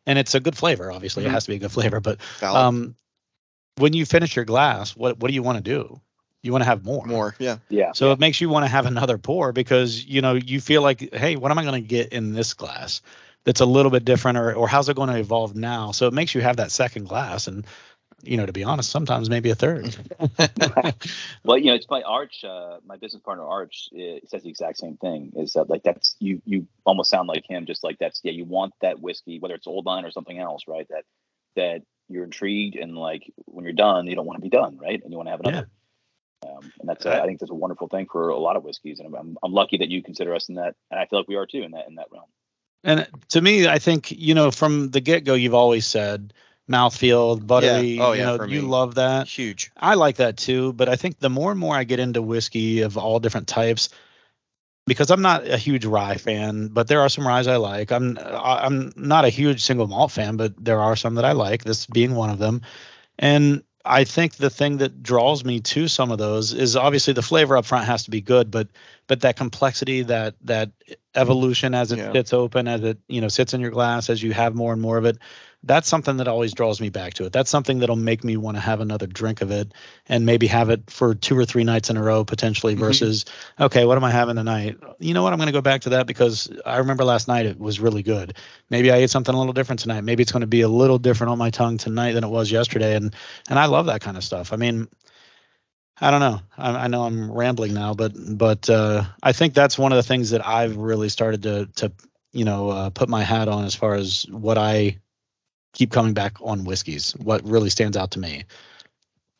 [0.06, 1.30] and it's a good flavor, obviously mm-hmm.
[1.30, 2.94] it has to be a good flavor, but um,
[3.76, 6.00] when you finish your glass, what what do you want to do?
[6.44, 7.06] You want to have more.
[7.06, 7.56] More, yeah.
[7.70, 7.92] Yeah.
[7.92, 8.12] So yeah.
[8.12, 11.36] it makes you want to have another pour because you know you feel like, hey,
[11.36, 13.00] what am I going to get in this glass
[13.44, 15.92] that's a little bit different, or or how's it going to evolve now?
[15.92, 17.66] So it makes you have that second glass, and
[18.22, 19.96] you know, to be honest, sometimes maybe a third.
[21.44, 23.88] well, you know, it's my Arch, uh, my business partner Arch
[24.26, 25.32] says the exact same thing.
[25.36, 28.44] Is that like that's you you almost sound like him, just like that's yeah, you
[28.44, 30.86] want that whiskey, whether it's old line or something else, right?
[30.90, 31.04] That
[31.56, 35.02] that you're intrigued and like when you're done, you don't want to be done, right?
[35.02, 35.56] And you want to have another.
[35.56, 35.64] Yeah
[36.44, 39.00] um, and that's a, I think that's a wonderful thing for a lot of whiskeys,
[39.00, 41.36] and I'm, I'm lucky that you consider us in that, and I feel like we
[41.36, 42.26] are too in that in that realm.
[42.82, 46.34] And to me, I think you know from the get go, you've always said
[46.70, 47.82] mouthfeel, buttery.
[47.82, 48.06] Yeah.
[48.06, 49.28] Oh, yeah, you know, you love that.
[49.28, 49.70] Huge.
[49.76, 52.82] I like that too, but I think the more and more I get into whiskey
[52.82, 53.90] of all different types,
[54.86, 57.90] because I'm not a huge rye fan, but there are some ryes I like.
[57.90, 61.64] I'm I'm not a huge single malt fan, but there are some that I like.
[61.64, 62.62] This being one of them,
[63.18, 67.22] and I think the thing that draws me to some of those is obviously the
[67.22, 68.68] flavor up front has to be good, but
[69.06, 70.70] but that complexity, that that
[71.14, 72.12] evolution as it yeah.
[72.12, 74.80] sits open, as it you know sits in your glass, as you have more and
[74.80, 75.18] more of it,
[75.66, 77.32] that's something that always draws me back to it.
[77.32, 79.72] That's something that'll make me want to have another drink of it
[80.06, 82.84] and maybe have it for two or three nights in a row potentially mm-hmm.
[82.84, 83.24] versus
[83.58, 84.76] okay, what am I having tonight?
[84.98, 85.32] You know what?
[85.32, 88.02] I'm going to go back to that because I remember last night it was really
[88.02, 88.36] good.
[88.68, 90.02] Maybe I ate something a little different tonight.
[90.02, 92.50] Maybe it's going to be a little different on my tongue tonight than it was
[92.50, 93.14] yesterday and
[93.48, 94.52] and I love that kind of stuff.
[94.52, 94.88] I mean,
[96.00, 96.40] I don't know.
[96.58, 100.02] I, I, know I'm rambling now, but but uh, I think that's one of the
[100.02, 101.92] things that I've really started to to
[102.32, 104.98] you know uh, put my hat on as far as what I
[105.74, 107.12] keep coming back on whiskeys.
[107.12, 108.44] What really stands out to me.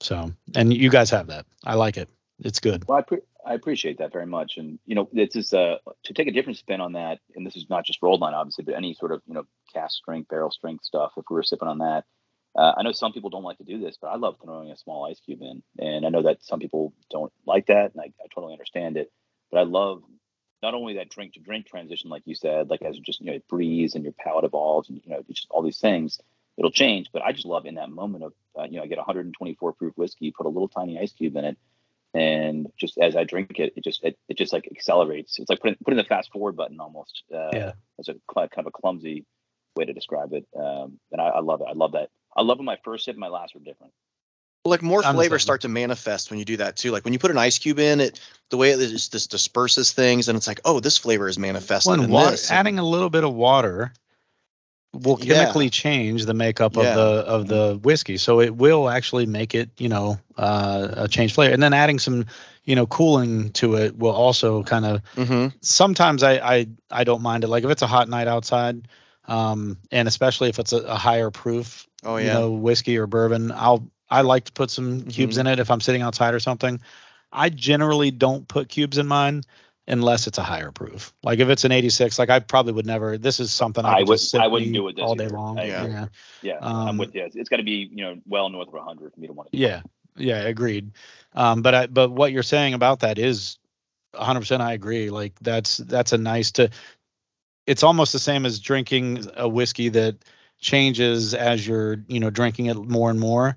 [0.00, 1.46] So, and you guys have that.
[1.64, 2.08] I like it.
[2.40, 2.86] It's good.
[2.86, 4.58] Well, I, pre- I appreciate that very much.
[4.58, 7.20] And you know, it's just uh, to take a different spin on that.
[7.34, 9.96] And this is not just Old Line, obviously, but any sort of you know cask
[9.96, 11.12] strength, barrel strength stuff.
[11.16, 12.04] If we were sipping on that,
[12.56, 14.76] uh, I know some people don't like to do this, but I love throwing a
[14.76, 15.62] small ice cube in.
[15.78, 19.10] And I know that some people don't like that, and I, I totally understand it.
[19.50, 20.02] But I love
[20.64, 23.34] not only that drink to drink transition, like you said, like as just you know
[23.34, 26.18] it breathes and your palate evolves, and you know just all these things,
[26.56, 27.10] it'll change.
[27.12, 29.92] But I just love in that moment of uh, you know I get 124 proof
[29.96, 31.58] whiskey, put a little tiny ice cube in it,
[32.14, 35.38] and just as I drink it, it just it, it just like accelerates.
[35.38, 37.24] It's like putting putting the fast forward button almost.
[37.32, 37.72] Uh, yeah.
[37.98, 39.26] As a kind of a clumsy
[39.76, 41.66] way to describe it, um, and I, I love it.
[41.68, 42.08] I love that.
[42.34, 43.92] I love when my first sip and my last are different
[44.64, 46.90] like more flavors start to manifest when you do that too.
[46.90, 48.18] Like when you put an ice cube in it,
[48.50, 51.98] the way it just, disperses things, and it's like, oh, this flavor is manifested.
[51.98, 52.50] Well, water, this.
[52.50, 53.92] adding a little bit of water
[54.94, 55.70] will chemically yeah.
[55.70, 56.94] change the makeup of yeah.
[56.94, 61.34] the of the whiskey, so it will actually make it, you know, uh, a change
[61.34, 61.52] flavor.
[61.52, 62.26] And then adding some,
[62.64, 65.02] you know, cooling to it will also kind of.
[65.16, 65.56] Mm-hmm.
[65.60, 67.48] Sometimes I, I I don't mind it.
[67.48, 68.88] Like if it's a hot night outside,
[69.26, 73.06] um, and especially if it's a, a higher proof, oh yeah, you know, whiskey or
[73.06, 75.08] bourbon, I'll I like to put some mm-hmm.
[75.08, 76.80] cubes in it if I'm sitting outside or something.
[77.32, 79.42] I generally don't put cubes in mine
[79.88, 81.12] unless it's a higher proof.
[81.24, 83.18] Like if it's an 86, like I probably would never.
[83.18, 84.20] This is something I, I would.
[84.38, 85.34] I wouldn't do it all day either.
[85.34, 85.58] long.
[85.58, 86.06] I, yeah, yeah.
[86.42, 87.28] yeah um, I'm with you.
[87.34, 89.58] It's got to be you know well north of 100 for me to want to.
[89.58, 89.82] Yeah,
[90.16, 90.92] yeah, agreed.
[91.34, 93.58] Um, but I, but what you're saying about that is
[94.14, 94.60] 100%.
[94.60, 95.10] I agree.
[95.10, 96.70] Like that's that's a nice to.
[97.66, 100.16] It's almost the same as drinking a whiskey that
[100.60, 103.56] changes as you're you know drinking it more and more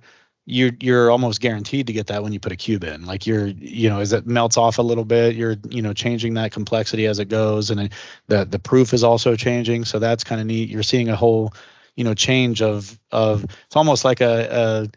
[0.50, 3.06] you're you're almost guaranteed to get that when you put a cube in.
[3.06, 6.36] Like you're you know as it melts off a little bit, you're you know changing
[6.36, 7.92] that complexity as it goes, and
[8.28, 9.84] the the proof is also changing.
[9.84, 10.70] So that's kind of neat.
[10.70, 11.54] You're seeing a whole
[11.98, 14.88] you know change of of it's almost like a,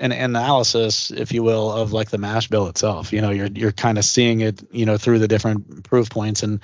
[0.00, 3.12] a an analysis, if you will, of like the mash bill itself.
[3.12, 6.42] You know, you're you're kind of seeing it, you know, through the different proof points,
[6.42, 6.58] and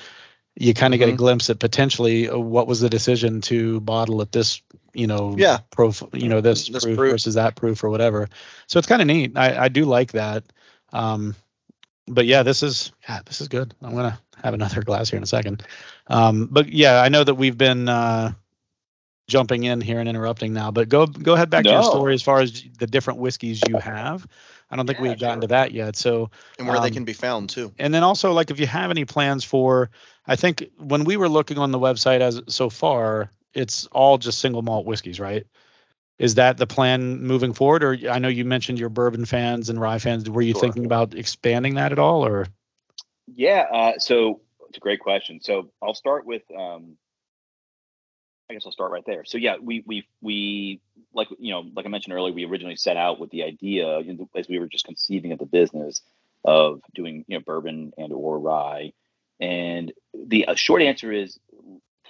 [0.56, 1.02] you kind of mm-hmm.
[1.02, 1.18] get a mm-hmm.
[1.18, 4.60] glimpse at potentially uh, what was the decision to bottle at this
[4.96, 5.58] you know yeah.
[5.70, 8.28] proof you know this, this proof, proof, versus that proof or whatever.
[8.66, 9.36] So it's kind of neat.
[9.36, 10.44] I, I do like that.
[10.92, 11.34] Um
[12.08, 13.74] but yeah this is yeah this is good.
[13.82, 15.62] I'm gonna have another glass here in a second.
[16.06, 18.32] Um but yeah i know that we've been uh
[19.28, 21.70] jumping in here and interrupting now but go go ahead back no.
[21.70, 24.26] to your story as far as the different whiskeys you have.
[24.70, 25.94] I don't think yeah, we've gotten to that yet.
[25.94, 27.72] So and where um, they can be found too.
[27.78, 29.90] and then also like if you have any plans for
[30.26, 34.38] i think when we were looking on the website as so far it's all just
[34.38, 35.46] single malt whiskeys, right?
[36.18, 37.82] Is that the plan moving forward?
[37.82, 40.28] Or I know you mentioned your bourbon fans and rye fans.
[40.28, 40.60] Were you sure.
[40.60, 42.46] thinking about expanding that at all, or?
[43.26, 45.40] Yeah, uh, so it's a great question.
[45.42, 46.96] So I'll start with, um,
[48.48, 49.24] I guess I'll start right there.
[49.24, 50.80] So yeah, we we we
[51.12, 54.14] like you know like I mentioned earlier, we originally set out with the idea you
[54.14, 56.02] know, as we were just conceiving of the business
[56.44, 58.92] of doing you know bourbon and or rye,
[59.40, 61.38] and the uh, short answer is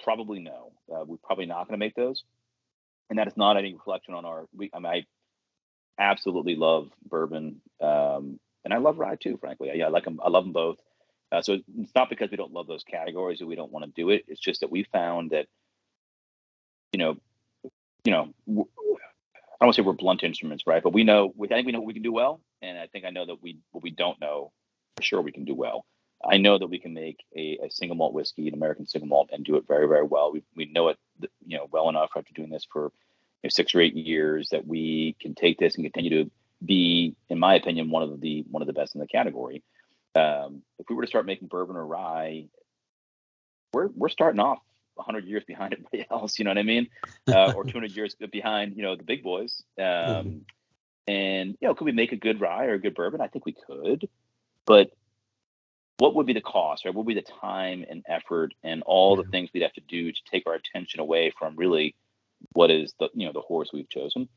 [0.03, 0.71] probably no.
[0.91, 2.23] Uh, we're probably not going to make those,
[3.09, 4.45] and that is not any reflection on our.
[4.55, 5.05] We, I, mean, I
[5.99, 9.37] absolutely love bourbon, um, and I love rye too.
[9.37, 10.19] Frankly, yeah, I like them.
[10.23, 10.77] I love them both.
[11.31, 13.91] Uh, so it's not because we don't love those categories that we don't want to
[14.01, 14.23] do it.
[14.27, 15.47] It's just that we found that,
[16.93, 17.17] you know,
[18.05, 18.67] you know, I don't
[19.59, 20.81] want to say we're blunt instruments, right?
[20.81, 22.87] But we know, we, I think we know what we can do well, and I
[22.87, 24.51] think I know that we what we don't know
[24.95, 25.85] for sure we can do well.
[26.23, 29.29] I know that we can make a, a, single malt whiskey, an American single malt,
[29.31, 30.31] and do it very, very well.
[30.31, 30.97] We, we know it,
[31.45, 34.65] you know, well enough after doing this for you know, six or eight years that
[34.65, 36.31] we can take this and continue to
[36.65, 39.63] be, in my opinion, one of the one of the best in the category.
[40.15, 42.45] Um, if we were to start making bourbon or rye,
[43.73, 44.59] we're we're starting off
[44.95, 46.39] 100 years behind everybody else.
[46.39, 46.87] You know what I mean?
[47.27, 49.61] Uh, or 200 years behind, you know, the big boys.
[49.77, 50.37] Um, mm-hmm.
[51.07, 53.21] And you know, could we make a good rye or a good bourbon?
[53.21, 54.09] I think we could,
[54.65, 54.91] but
[55.97, 56.93] what would be the cost, right?
[56.93, 60.11] What would be the time and effort and all the things we'd have to do
[60.11, 61.95] to take our attention away from really
[62.53, 64.29] what is the you know the horse we've chosen?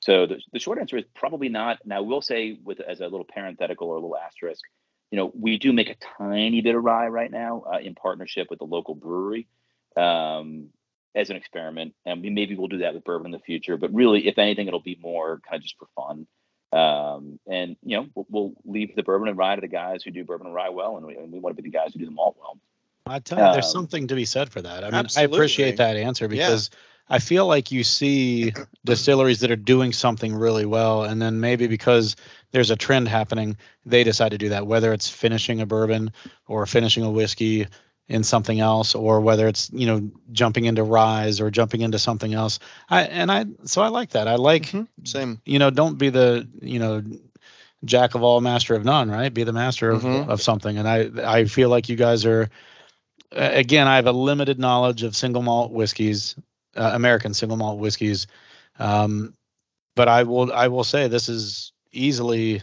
[0.00, 1.78] So the, the short answer is probably not.
[1.84, 4.62] Now we'll say with as a little parenthetical or a little asterisk,
[5.10, 8.48] you know, we do make a tiny bit of rye right now uh, in partnership
[8.50, 9.46] with the local brewery
[9.96, 10.70] um,
[11.14, 13.76] as an experiment, and we maybe we'll do that with bourbon in the future.
[13.76, 16.26] But really, if anything, it'll be more kind of just for fun.
[16.74, 20.10] Um, and you know, we'll, we'll, leave the bourbon and rye to the guys who
[20.10, 22.00] do bourbon and rye well, and we, and we want to be the guys who
[22.00, 22.58] do the malt well.
[23.06, 24.82] I tell you, um, there's something to be said for that.
[24.82, 25.34] I mean, absolutely.
[25.34, 26.78] I appreciate that answer because yeah.
[27.16, 28.52] I feel like you see
[28.84, 32.16] distilleries that are doing something really well, and then maybe because
[32.50, 33.56] there's a trend happening,
[33.86, 34.66] they decide to do that.
[34.66, 36.12] Whether it's finishing a bourbon
[36.48, 37.68] or finishing a whiskey,
[38.08, 42.34] in something else or whether it's you know jumping into rise or jumping into something
[42.34, 44.88] else i and i so i like that i like Mhm.
[45.04, 45.40] Same.
[45.46, 47.02] you know don't be the you know
[47.84, 50.28] jack of all master of none right be the master of, Mhm.
[50.28, 52.48] of something and i i feel like you guys are
[53.32, 56.36] again i have a limited knowledge of single malt whiskeys
[56.76, 58.26] uh, american single malt whiskeys
[58.78, 59.34] um
[59.96, 62.62] but i will i will say this is easily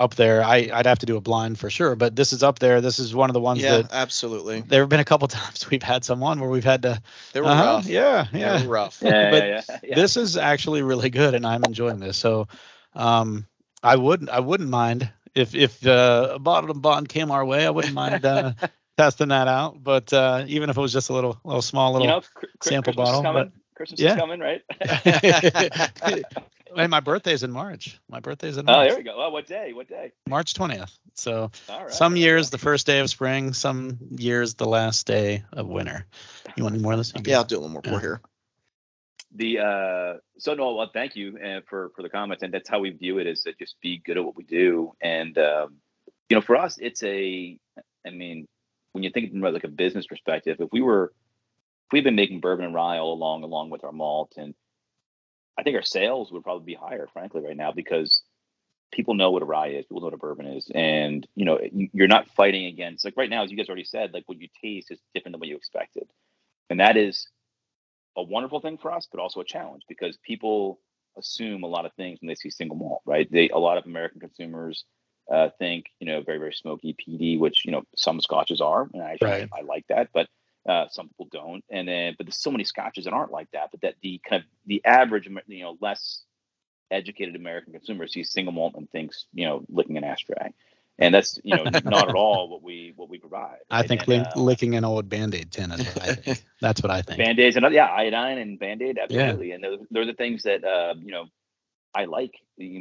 [0.00, 2.58] up there i i'd have to do a blind for sure but this is up
[2.58, 4.62] there this is one of the ones Yeah, that absolutely.
[4.62, 7.00] there have been a couple times we've had someone where we've had to
[7.34, 7.86] They were uh-huh, rough.
[7.86, 9.02] yeah They yeah were rough.
[9.02, 9.94] Yeah, But yeah, yeah, yeah.
[9.94, 12.48] this is actually really good and i'm enjoying this so
[12.94, 13.46] um
[13.82, 17.66] i wouldn't i wouldn't mind if if uh, a bottle of bond came our way
[17.66, 18.52] i wouldn't mind uh
[18.96, 22.06] testing that out but uh even if it was just a little little small little
[22.06, 23.52] you know, cr- cr- sample Christmas bottle, Is coming.
[23.76, 24.10] Christmas yeah.
[24.12, 24.62] is coming, right?
[26.76, 28.74] hey, my birthday's in march my birthday's in March.
[28.74, 29.14] oh, march there we go.
[29.16, 29.72] Oh, what day?
[29.72, 30.12] What day?
[30.28, 31.92] march 20th so All right.
[31.92, 32.54] some there years go.
[32.56, 36.06] the first day of spring some years the last day of winter
[36.56, 38.00] you want any more of this Yeah, I'll do a little more pour Yeah.
[38.00, 38.20] here.
[39.34, 42.80] the uh so no well thank you uh, for for the comments and that's how
[42.80, 45.76] we view it is to just be good at what we do and um
[46.28, 47.56] you know for us it's a
[48.06, 48.46] i mean
[48.92, 51.12] when you think from like a business perspective if we were
[51.86, 54.54] if we've been making bourbon and rye all along along with our malt and
[55.58, 58.22] i think our sales would probably be higher frankly right now because
[58.92, 61.58] people know what a rye is people know what a bourbon is and you know
[61.72, 64.40] you- you're not fighting against like right now as you guys already said like what
[64.40, 66.08] you taste is different than what you expected
[66.70, 67.28] and that is
[68.16, 70.80] a wonderful thing for us, but also a challenge because people
[71.16, 73.30] assume a lot of things when they see single malt, right?
[73.30, 74.84] They a lot of American consumers
[75.32, 79.02] uh, think you know very very smoky peaty, which you know some scotches are, and
[79.02, 79.48] I actually Right.
[79.56, 80.28] I like that, but
[80.68, 81.64] uh, some people don't.
[81.70, 84.42] And then but there's so many scotches that aren't like that, but that the kind
[84.42, 86.22] of the average you know less
[86.90, 90.52] educated American consumer sees single malt and thinks you know licking an ashtray,
[90.98, 93.58] and that's you know not at all what we what we provide.
[93.70, 93.88] I right?
[93.88, 96.44] think And, uh, licking an old band-aid tin is what I think.
[96.60, 97.18] That's what I think.
[97.18, 99.52] Band-aids and other, yeah, iodine and Band-aid, absolutely.
[99.52, 101.26] And those, those are the things that uh, you know
[101.94, 102.34] I like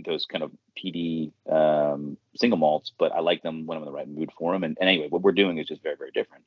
[0.05, 3.95] those kind of peaty um, single malts, but I like them when I'm in the
[3.95, 4.63] right mood for them.
[4.63, 6.45] And, and anyway, what we're doing is just very very different.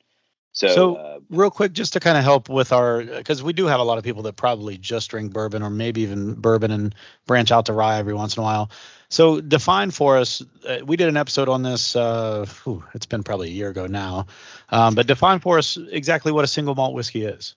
[0.53, 3.65] So, So, uh, Real quick, just to kind of help with our, because we do
[3.65, 6.95] have a lot of people that probably just drink bourbon or maybe even bourbon and
[7.25, 8.69] branch out to rye every once in a while.
[9.09, 10.43] So define for us.
[10.67, 11.95] Uh, we did an episode on this.
[11.95, 14.27] Uh, whew, it's been probably a year ago now,
[14.69, 17.55] um, but define for us exactly what a single malt whiskey is.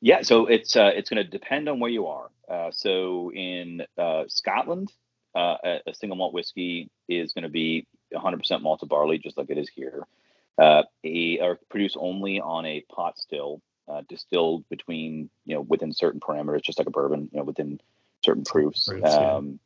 [0.00, 2.30] yeah, so it's uh, it's going to depend on where you are.
[2.48, 4.92] Uh, so in uh, Scotland,
[5.34, 9.50] uh, a, a single malt whiskey is going to be 100% malted barley, just like
[9.50, 10.06] it is here.
[10.58, 15.92] Uh, a, are produced only on a pot still, uh, distilled between you know within
[15.92, 17.80] certain parameters, just like a bourbon, you know within
[18.24, 18.86] certain proofs.
[18.86, 19.34] Proofs, yeah.
[19.34, 19.58] um,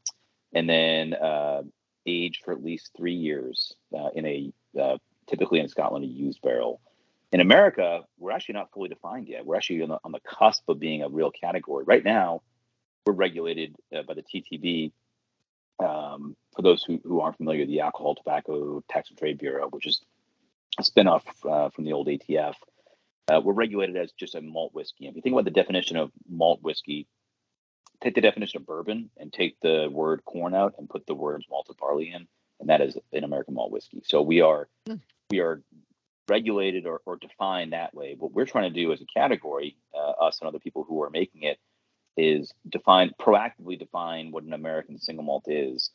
[0.53, 1.63] and then uh,
[2.07, 6.41] aged for at least three years uh, in a uh, typically in Scotland a used
[6.43, 6.81] barrel.
[7.33, 9.45] In America, we're actually not fully defined yet.
[9.45, 11.85] We're actually on the, on the cusp of being a real category.
[11.85, 12.43] Right now,
[13.05, 14.93] we're regulated uh, by the TTB.
[15.79, 19.87] Um, for those who, who aren't familiar, the Alcohol, Tobacco Tax and Trade Bureau, which
[19.87, 20.03] is
[20.83, 22.55] spinoff uh, from the old ATF,
[23.29, 25.07] uh, we're regulated as just a malt whiskey.
[25.09, 27.07] If you think about the definition of malt whiskey,
[28.03, 31.47] take the definition of bourbon and take the word corn out and put the words
[31.51, 32.27] malted barley in,
[32.61, 34.03] and that is an American malt whiskey.
[34.05, 34.97] So we are Hmm.
[35.31, 35.63] we are
[36.29, 38.17] regulated or, or defined that way.
[38.19, 41.11] What we're trying to do as a category, uh, us and other people who are
[41.11, 41.59] making it,
[42.17, 45.91] is define proactively define what an American single malt is,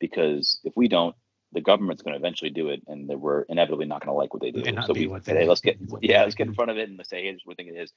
[0.00, 1.14] because if we don't,
[1.56, 4.32] the government's going to eventually do it, and then we're inevitably not going to like
[4.34, 4.62] what they do.
[4.86, 6.88] So we what said, they- hey, let's get yeah, let's get in front of it
[6.88, 7.92] and let's say, hey, this is what we think it is.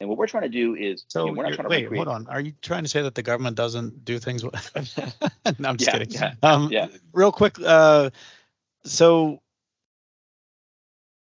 [0.00, 1.70] And what we're trying to do is, So you know, we're not you're- trying to
[1.70, 2.06] wait, recreate.
[2.06, 2.26] hold on.
[2.26, 4.44] Are you trying to say that the government doesn't do things?
[5.58, 6.10] No, I'm just Yeah, kidding.
[6.12, 6.88] yeah, um, yeah.
[7.14, 7.56] Real quick.
[7.64, 8.10] Uh,
[8.84, 9.40] so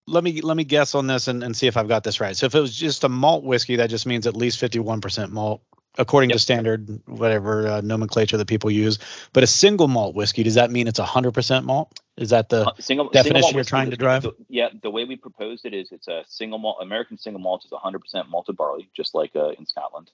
[0.06, 2.36] let me let me guess on this and, and see if I've got this right.
[2.36, 5.62] So if it was just a malt whiskey, that just means at least 51% malt,
[5.98, 8.98] according to standard whatever uh, nomenclature that people use.
[9.32, 12.00] But a single malt whiskey, does that mean it's 100% malt?
[12.16, 14.22] Is that the Uh, single definition single malt you're trying to drive?
[14.22, 16.78] the- yeah, the way we proposed it is it's a single malt.
[16.80, 20.10] American single malt is 100% malted barley, just like uh, in Scotland.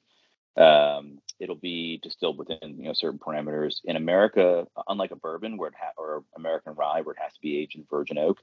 [0.57, 3.77] Um, it'll be distilled within you know certain parameters.
[3.85, 7.41] In America, unlike a bourbon where it ha- or American rye where it has to
[7.41, 8.39] be aged in virgin oak,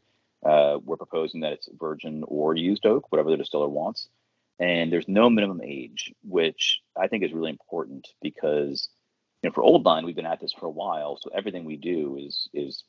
[0.45, 4.07] uh, we're proposing that it's virgin or used oak, whatever the distiller wants.
[4.59, 8.89] And there's no minimum age, which I think is really important because
[9.41, 11.77] you know for Old Line we've been at this for a while, so everything we
[11.77, 12.83] do is is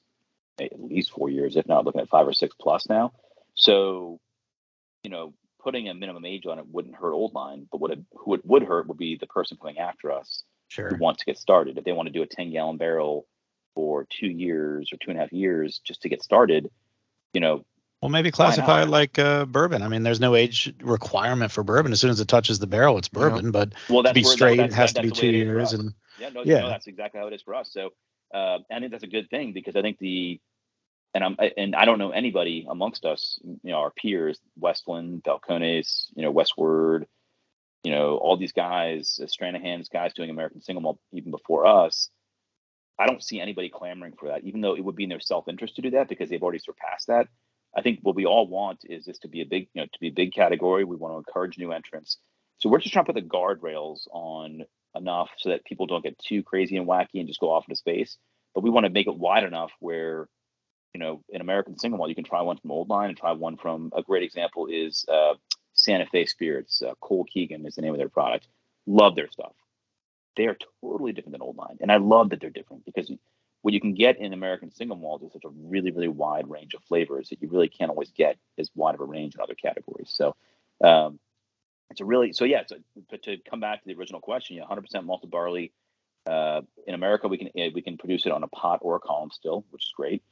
[0.60, 3.12] at least four years, if not looking at five or six plus now.
[3.54, 4.20] So,
[5.02, 8.00] you know, putting a minimum age on it wouldn't hurt Old Line, but what it,
[8.16, 10.88] who it would hurt would be the person coming after us sure?
[10.88, 11.78] who wants to get started.
[11.78, 13.26] If they want to do a 10 gallon barrel
[13.74, 16.70] for two years or two and a half years just to get started,
[17.32, 17.64] you know,
[18.00, 19.82] Well, maybe classify it like uh, bourbon.
[19.82, 21.90] I mean, there's no age requirement for bourbon.
[21.90, 23.46] As soon as it touches the barrel, it's bourbon.
[23.46, 23.50] Yeah.
[23.50, 25.72] But well, to be straight, it has to be two years.
[25.72, 27.72] And yeah, no, yeah, no, that's exactly how it is for us.
[27.72, 27.90] So
[28.32, 30.40] uh, I think that's a good thing because I think the
[31.14, 36.06] and I'm and I don't know anybody amongst us, you know, our peers, Westland, Balcones,
[36.14, 37.06] you know, Westward,
[37.82, 42.10] you know, all these guys, uh, Stranahan's guys doing American single malt even before us.
[42.96, 45.48] I don't see anybody clamoring for that, even though it would be in their self
[45.48, 47.28] interest to do that because they've already surpassed that.
[47.76, 50.00] I think what we all want is this to be a big, you know, to
[50.00, 50.84] be a big category.
[50.84, 52.18] We want to encourage new entrants.
[52.58, 54.64] So we're just trying to put the guardrails on
[54.94, 57.76] enough so that people don't get too crazy and wacky and just go off into
[57.76, 58.16] space.
[58.54, 60.28] But we want to make it wide enough where,
[60.92, 63.32] you know, in American single malt, you can try one from Old Line and try
[63.32, 63.92] one from.
[63.94, 65.34] A great example is uh,
[65.74, 66.82] Santa Fe Spirits.
[66.82, 68.48] Uh, Colkegan is the name of their product.
[68.86, 69.52] Love their stuff.
[70.36, 73.12] They are totally different than Old Line, and I love that they're different because
[73.62, 76.74] what you can get in American single malt is such a really, really wide range
[76.74, 79.54] of flavors that you really can't always get as wide of a range in other
[79.54, 80.10] categories.
[80.12, 80.36] So
[80.82, 81.18] um,
[81.90, 82.62] it's a really so yeah.
[82.66, 82.76] So,
[83.10, 85.72] but to come back to the original question, yeah, 100% malted barley.
[86.26, 89.00] Uh, in America, we can eh, we can produce it on a pot or a
[89.00, 90.22] column still, which is great,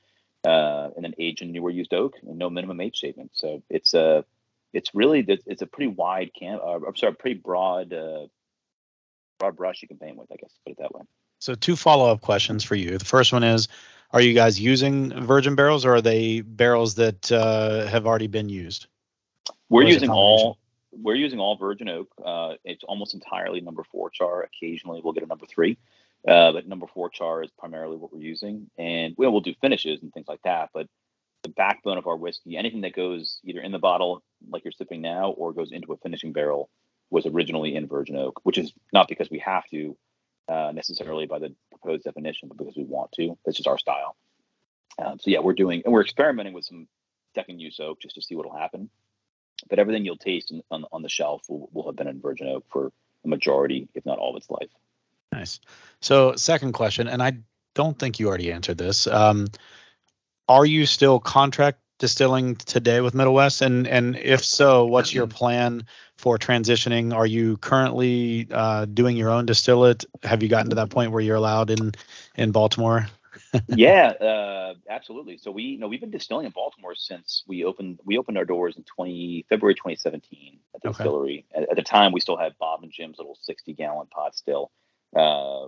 [0.46, 3.30] uh, and then age in newer used oak and no minimum age statement.
[3.32, 4.24] So it's a
[4.74, 6.58] it's really it's a pretty wide can.
[6.62, 8.26] Uh, I'm sorry, pretty broad uh,
[9.38, 10.30] broad brush you can paint with.
[10.30, 11.02] I guess put it that way.
[11.46, 12.98] So two follow-up questions for you.
[12.98, 13.68] The first one is,
[14.10, 18.48] are you guys using virgin barrels or are they barrels that uh, have already been
[18.48, 18.88] used?
[19.68, 20.58] We're using all
[20.90, 22.08] we're using all virgin oak.
[22.24, 24.42] Uh, it's almost entirely number four char.
[24.42, 25.78] Occasionally we'll get a number three,
[26.26, 28.68] uh, but number four char is primarily what we're using.
[28.76, 30.70] And we'll, we'll do finishes and things like that.
[30.74, 30.88] But
[31.44, 35.00] the backbone of our whiskey, anything that goes either in the bottle like you're sipping
[35.00, 36.70] now or goes into a finishing barrel,
[37.10, 39.96] was originally in virgin oak, which is not because we have to
[40.48, 43.36] uh, necessarily by the proposed definition, but because we want to.
[43.44, 44.16] That's just our style.
[44.98, 46.88] Um, so yeah, we're doing and we're experimenting with some
[47.34, 48.90] second use oak just to see what'll happen.
[49.68, 52.64] But everything you'll taste on, on the shelf will, will have been in virgin oak
[52.70, 52.92] for
[53.24, 54.70] a majority, if not all of its life.
[55.32, 55.60] Nice.
[56.00, 57.38] So second question, and I
[57.74, 59.06] don't think you already answered this.
[59.06, 59.48] Um,
[60.48, 63.62] are you still contract distilling today with Middle West?
[63.62, 65.86] And and if so, what's your plan
[66.16, 67.14] for transitioning?
[67.14, 70.04] Are you currently uh, doing your own distillate?
[70.22, 71.92] Have you gotten to that point where you're allowed in
[72.36, 73.06] in Baltimore?
[73.68, 75.38] yeah, uh, absolutely.
[75.38, 78.44] So we you know we've been distilling in Baltimore since we opened we opened our
[78.44, 80.96] doors in 20 February 2017 at the okay.
[80.96, 81.46] distillery.
[81.54, 84.70] At, at, the time, we still had Bob and Jim's little 60 gallon pot still.
[85.14, 85.66] Uh,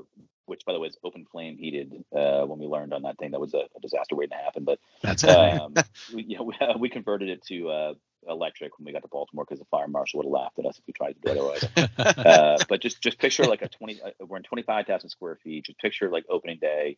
[0.48, 2.04] which by the way is open flame heated.
[2.14, 4.64] Uh, when we learned on that thing, that was a, a disaster waiting to happen.
[4.64, 5.74] But um,
[6.14, 7.94] we, you know, we, uh, we, converted it to uh,
[8.28, 10.78] electric when we got to Baltimore because the fire marshal would have laughed at us
[10.78, 11.88] if we tried to do it otherwise.
[11.98, 14.00] uh, but just just picture like a twenty.
[14.02, 15.66] Uh, we're in twenty five thousand square feet.
[15.66, 16.96] Just picture like opening day.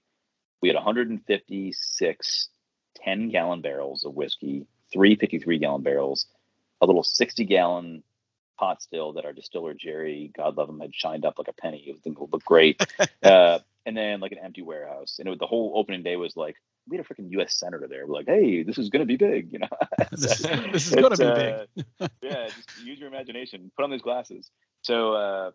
[0.62, 2.48] We had 156
[2.96, 6.26] 10 gallon barrels of whiskey, three 53 gallon barrels,
[6.80, 8.02] a little 60 gallon
[8.60, 11.78] pot still that our distiller Jerry, God love him, had shined up like a penny.
[11.86, 12.86] It would look great.
[13.22, 15.16] uh, and then like an empty warehouse.
[15.18, 16.56] And it was, the whole opening day was like
[16.88, 17.54] we had a freaking U.S.
[17.54, 18.06] senator there.
[18.06, 19.68] We're like, hey, this is gonna be big, you know.
[20.10, 20.38] this,
[20.72, 22.10] this, is gonna be uh, big.
[22.22, 23.70] yeah, just use your imagination.
[23.76, 24.50] Put on those glasses.
[24.82, 25.50] So, uh,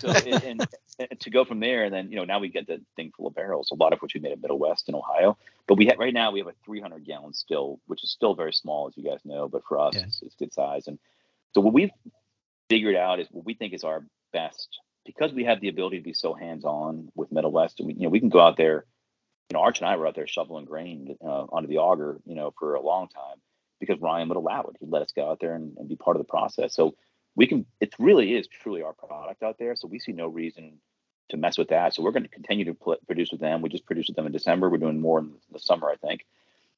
[0.00, 0.66] so and,
[0.98, 3.26] and, to go from there, and then you know now we get the thing full
[3.26, 5.36] of barrels, a lot of which we made at Middle West in Ohio.
[5.66, 8.52] But we have right now we have a 300 gallon still, which is still very
[8.52, 9.48] small, as you guys know.
[9.48, 10.02] But for us, yeah.
[10.02, 10.86] it's, it's good size.
[10.86, 10.98] And
[11.54, 11.90] so what we've
[12.68, 16.04] figured out is what we think is our best because we have the ability to
[16.04, 17.80] be so hands-on with Middle West.
[17.80, 18.84] And we, you know, we can go out there.
[19.50, 22.36] You know, Arch and I were out there shoveling grain uh, onto the auger, you
[22.36, 23.38] know, for a long time
[23.80, 24.76] because Ryan would allow it.
[24.78, 26.74] He'd let us go out there and, and be part of the process.
[26.74, 26.94] So
[27.34, 27.66] we can.
[27.80, 29.74] It really is truly our product out there.
[29.74, 30.78] So we see no reason
[31.30, 31.94] to mess with that.
[31.94, 33.62] So we're going to continue to pl- produce with them.
[33.62, 34.70] We just produced with them in December.
[34.70, 36.24] We're doing more in the summer, I think.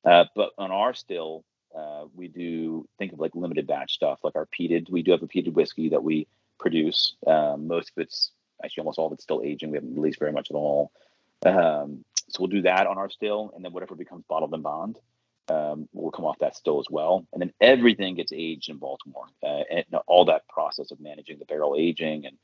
[0.04, 1.44] Uh, but on our still,
[1.76, 4.90] uh, we do think of like limited batch stuff, like our peated.
[4.90, 6.26] We do have a peated whiskey that we
[6.58, 7.14] produce.
[7.26, 8.32] Um, most of it's
[8.64, 9.70] actually almost all of it's still aging.
[9.70, 10.92] We haven't released very much at all.
[11.44, 14.98] Um, so we'll do that on our still, and then whatever becomes bottled in bond
[15.48, 17.26] um, will come off that still as well.
[17.32, 21.44] And then everything gets aged in Baltimore, uh, and all that process of managing the
[21.44, 22.36] barrel aging and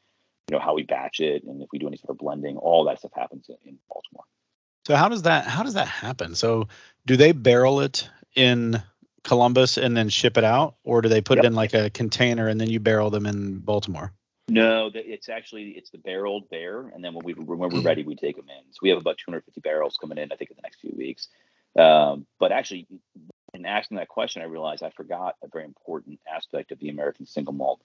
[0.51, 2.85] you know how we batch it, and if we do any sort of blending, all
[2.85, 4.25] that stuff happens in, in Baltimore.
[4.87, 6.35] So how does that how does that happen?
[6.35, 6.69] So
[7.07, 8.83] do they barrel it in
[9.25, 11.45] Columbus and then ship it out, or do they put yep.
[11.45, 14.13] it in like a container and then you barrel them in Baltimore?
[14.49, 18.17] No, it's actually it's the barreled there, and then when we when we're ready, we
[18.17, 18.73] take them in.
[18.73, 21.29] So we have about 250 barrels coming in, I think, in the next few weeks.
[21.79, 22.87] Um, but actually,
[23.53, 27.27] in asking that question, I realized I forgot a very important aspect of the American
[27.27, 27.81] single malt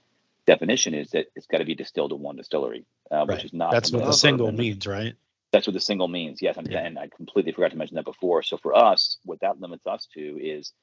[0.46, 3.30] definition is that it's got to be distilled to one distillery, uh, right.
[3.30, 3.72] which is not.
[3.72, 5.16] That's what the single means, right?
[5.52, 6.42] That's what the single means.
[6.42, 6.80] Yes, yeah.
[6.80, 8.42] and I completely forgot to mention that before.
[8.42, 10.74] So for us, what that limits us to is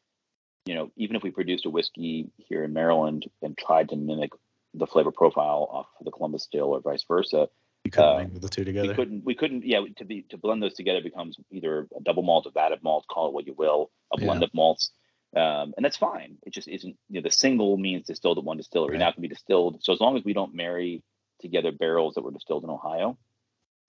[0.67, 4.31] you know, even if we produced a whiskey here in Maryland and tried to mimic
[4.75, 7.49] the flavor profile off of the Columbus still or vice versa,
[7.85, 8.89] you couldn't uh, mingle the two together.
[8.89, 9.25] We couldn't.
[9.25, 9.65] We couldn't.
[9.65, 13.07] Yeah, to be to blend those together becomes either a double malt, a vatted malt,
[13.11, 14.47] call it what you will, a blend yeah.
[14.47, 14.91] of malts,
[15.35, 16.37] um, and that's fine.
[16.45, 16.97] It just isn't.
[17.09, 18.99] You know, the single means distilled at one distillery, right.
[18.99, 19.83] not to be distilled.
[19.83, 21.03] So as long as we don't marry
[21.41, 23.17] together barrels that were distilled in Ohio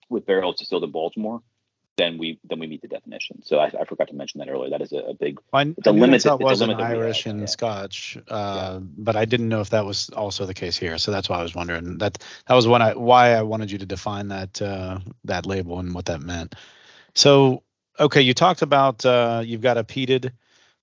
[0.08, 1.42] with barrels distilled in Baltimore,
[1.96, 3.42] then we then we meet the definition.
[3.42, 4.70] So I, I forgot to mention that earlier.
[4.70, 5.40] That is a, a big.
[5.52, 6.22] I, it's a limit.
[6.22, 7.46] That was an Irish and yeah.
[7.46, 8.78] Scotch, uh, yeah.
[8.80, 10.98] but I didn't know if that was also the case here.
[10.98, 11.98] So that's why I was wondering.
[11.98, 15.78] That that was when I why I wanted you to define that uh, that label
[15.78, 16.54] and what that meant.
[17.14, 17.62] So
[18.00, 20.32] okay, you talked about uh, you've got a peated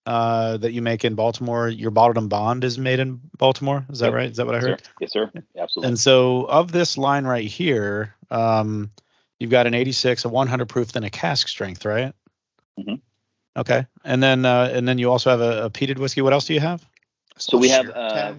[0.05, 1.69] uh, that you make in Baltimore.
[1.69, 3.83] Your bottled in bond is made in Baltimore.
[3.89, 4.13] Is that yep.
[4.13, 4.29] right?
[4.29, 4.83] Is that what I heard?
[5.01, 5.31] Yes, sir.
[5.33, 5.61] Yes, sir.
[5.63, 5.87] Absolutely.
[5.87, 8.13] And so of this line right here.
[8.29, 8.91] Um,
[9.39, 12.13] You've got an 86, a 100 proof, then a cask strength, right?
[12.77, 12.95] Mm-hmm.
[13.57, 16.21] Okay, and then uh, and then you also have a, a peated whiskey.
[16.21, 16.85] What else do you have?
[17.37, 18.35] So we have uh,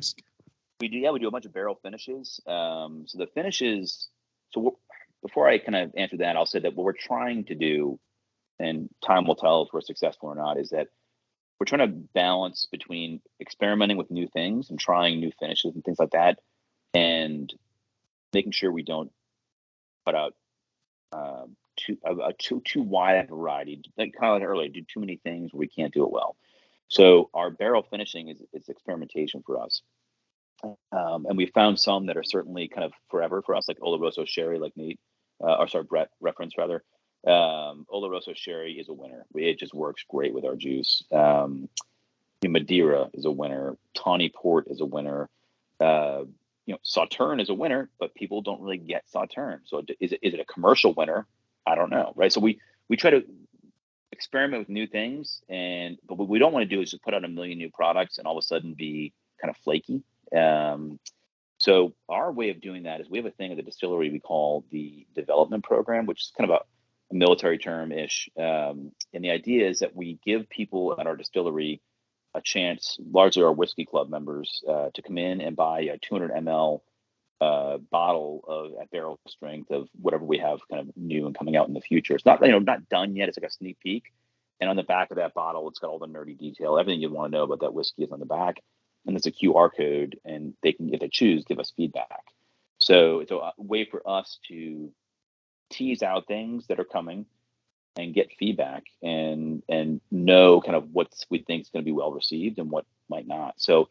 [0.79, 2.41] we do yeah we do a bunch of barrel finishes.
[2.47, 4.09] Um, so the finishes.
[4.53, 4.79] So
[5.23, 7.99] before I kind of answer that, I'll say that what we're trying to do,
[8.59, 10.89] and time will tell if we're successful or not, is that
[11.59, 15.99] we're trying to balance between experimenting with new things and trying new finishes and things
[15.99, 16.39] like that,
[16.95, 17.53] and
[18.33, 19.11] making sure we don't
[20.07, 20.35] put out
[21.13, 23.83] um, too a, a, too too wide a variety.
[23.97, 26.37] Like kind of like earlier, do too many things we can't do it well.
[26.89, 29.83] So our barrel finishing is is experimentation for us.
[30.93, 34.29] Um, and we found some that are certainly kind of forever for us, like Oloroso
[34.29, 35.01] Sherry, like Nate,
[35.43, 36.83] uh, or sorry, Brett reference rather.
[37.27, 39.25] Um, Oloroso Sherry is a winner.
[39.35, 41.03] It just works great with our juice.
[41.13, 41.69] Um,
[42.47, 43.77] Madeira is a winner.
[43.95, 45.29] Tawny Port is a winner.
[45.79, 46.25] Uh,
[46.71, 49.61] you know, is a winner, but people don't really get Sauterne.
[49.65, 51.27] So is it is it a commercial winner?
[51.67, 52.33] I don't know, right?
[52.33, 53.25] So we we try to
[54.13, 57.15] experiment with new things, and but what we don't want to do is just put
[57.15, 60.03] out a million new products and all of a sudden be kind of flaky.
[60.37, 61.01] Um,
[61.59, 64.21] so our way of doing that is we have a thing at the distillery we
[64.21, 68.31] call the development program, which is kind of a, a military term ish.
[68.39, 71.81] Um, and the idea is that we give people at our distillery
[72.35, 76.31] a chance, largely our whiskey club members, uh, to come in and buy a 200
[76.31, 76.81] ml
[77.41, 81.57] uh, bottle of at barrel strength of whatever we have kind of new and coming
[81.57, 82.15] out in the future.
[82.15, 83.29] It's not you know not done yet.
[83.29, 84.13] It's like a sneak peek,
[84.61, 86.79] and on the back of that bottle, it's got all the nerdy detail.
[86.79, 88.63] Everything you want to know about that whiskey is on the back,
[89.07, 92.25] and there's a QR code, and they can, if they choose, give us feedback.
[92.79, 94.91] So it's a way for us to
[95.71, 97.27] tease out things that are coming
[97.97, 101.93] and get feedback and and know kind of what we think is going to be
[101.93, 103.55] well received and what might not.
[103.59, 103.89] So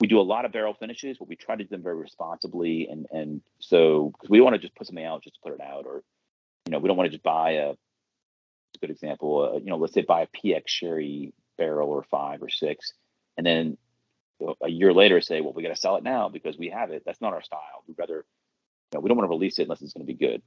[0.00, 2.88] we do a lot of barrel finishes, but we try to do them very responsibly
[2.88, 5.52] and and so because we don't want to just put something out just to put
[5.52, 6.02] it out, or
[6.66, 9.52] you know we don't want to just buy a, a good example.
[9.54, 12.92] Uh, you know, let's say buy a PX Sherry barrel or five or six,
[13.36, 13.76] and then
[14.62, 17.02] a year later say, well, we got to sell it now because we have it.
[17.06, 17.82] That's not our style.
[17.88, 18.22] We'd rather, you
[18.92, 20.42] know, we don't want to release it unless it's going to be good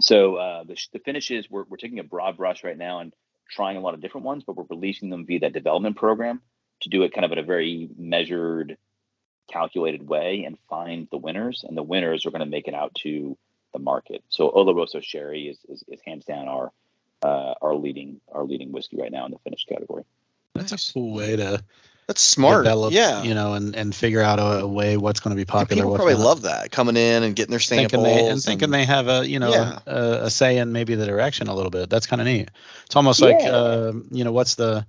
[0.00, 3.14] so uh, the, the finishes we're, we're taking a broad brush right now and
[3.48, 6.40] trying a lot of different ones but we're releasing them via that development program
[6.80, 8.76] to do it kind of in a very measured
[9.48, 12.94] calculated way and find the winners and the winners are going to make it out
[12.94, 13.36] to
[13.72, 14.22] the market.
[14.28, 16.72] So oloroso sherry is, is, is hands down our
[17.22, 20.04] uh, our leading our leading whiskey right now in the finished category.
[20.54, 21.62] That's a cool way to
[22.06, 22.64] that's smart.
[22.64, 23.22] Develop, yeah.
[23.24, 25.82] You know, and, and figure out a, a way what's going to be popular.
[25.82, 28.42] And people probably love that coming in and getting their samples thinking they, and, and
[28.42, 29.78] thinking they have a you know yeah.
[29.86, 31.90] a, a, say in maybe the direction a little bit.
[31.90, 32.50] That's kind of neat.
[32.84, 33.26] It's almost yeah.
[33.26, 34.86] like uh, you know what's the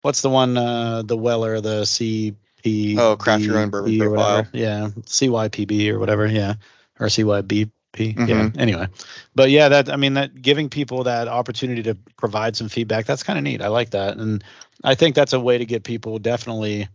[0.00, 4.88] what's the one uh, the Weller the CP oh craft your own bourbon profile yeah
[5.02, 6.54] CYPB or whatever yeah
[6.98, 8.28] or CYB Mm-hmm.
[8.28, 8.50] Yeah.
[8.56, 8.88] Anyway,
[9.34, 13.22] but yeah, that I mean that giving people that opportunity to provide some feedback, that's
[13.22, 13.62] kind of neat.
[13.62, 14.42] I like that, and
[14.82, 16.88] I think that's a way to get people definitely,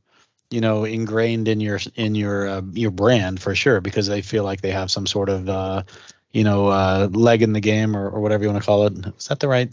[0.49, 4.43] you know, ingrained in your in your uh, your brand for sure because they feel
[4.43, 5.83] like they have some sort of uh,
[6.31, 8.93] you know uh, leg in the game or, or whatever you want to call it.
[9.17, 9.71] Is that the right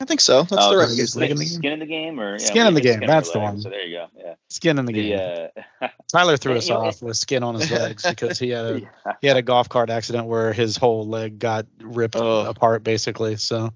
[0.00, 0.42] I think so.
[0.42, 2.74] That's oh, the right skin, in the skin in the game, or yeah, skin in
[2.74, 3.00] the game.
[3.00, 3.60] That's the one.
[3.60, 4.06] So there you go.
[4.16, 4.34] Yeah.
[4.48, 5.50] Skin in the, the game.
[5.80, 9.12] Uh, Tyler threw us off with skin on his legs because he had a yeah.
[9.20, 12.46] he had a golf cart accident where his whole leg got ripped oh.
[12.46, 13.36] apart, basically.
[13.36, 13.72] So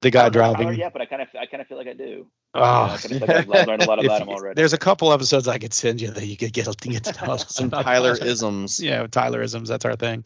[0.00, 0.74] the guy driving.
[0.74, 2.26] yeah, but I kind of I kind of feel like I do.
[2.52, 4.54] Oh, I, like I've learned a lot about him already.
[4.56, 7.36] There's a couple episodes I could send you that you could get, get to know
[7.38, 8.80] some Tyler isms.
[8.80, 9.68] Yeah, Tyler isms.
[9.68, 10.24] That's our thing.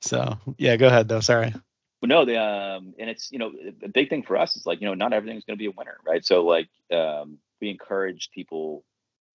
[0.00, 1.20] So yeah, go ahead though.
[1.20, 1.54] Sorry.
[2.02, 4.80] But no, the um, and it's you know a big thing for us is like
[4.80, 6.24] you know not everything's going to be a winner, right?
[6.24, 8.84] So like um, we encourage people.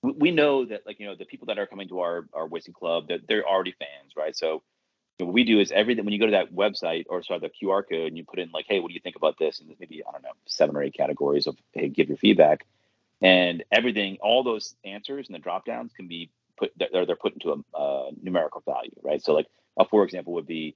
[0.04, 2.74] We, know that like you know the people that are coming to our our whiskey
[2.74, 4.36] club that they're already fans, right?
[4.36, 4.64] So
[5.18, 7.84] what we do is everything when you go to that website or sorry the QR
[7.90, 9.62] code and you put in like, hey, what do you think about this?
[9.62, 12.66] And maybe I don't know seven or eight categories of hey, give your feedback.
[13.22, 17.34] and everything, all those answers and the drop downs can be put they're, they're put
[17.34, 19.24] into a, a numerical value, right?
[19.24, 19.48] So like
[19.78, 20.76] a for example would be,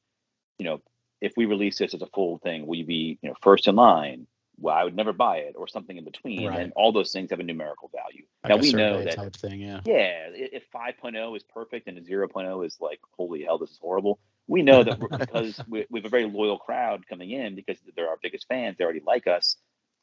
[0.57, 0.81] you know,
[1.21, 3.75] if we release this as a full thing, will you be you know first in
[3.75, 4.27] line?
[4.59, 6.59] Well, I would never buy it, or something in between, right.
[6.59, 8.25] and all those things have a numerical value.
[8.43, 9.79] Like now we know that type thing, yeah.
[9.85, 14.19] Yeah, if 5.0 is perfect and 0.0 is like, holy hell, this is horrible.
[14.47, 18.09] We know that because we, we have a very loyal crowd coming in because they're
[18.09, 19.55] our biggest fans, they already like us.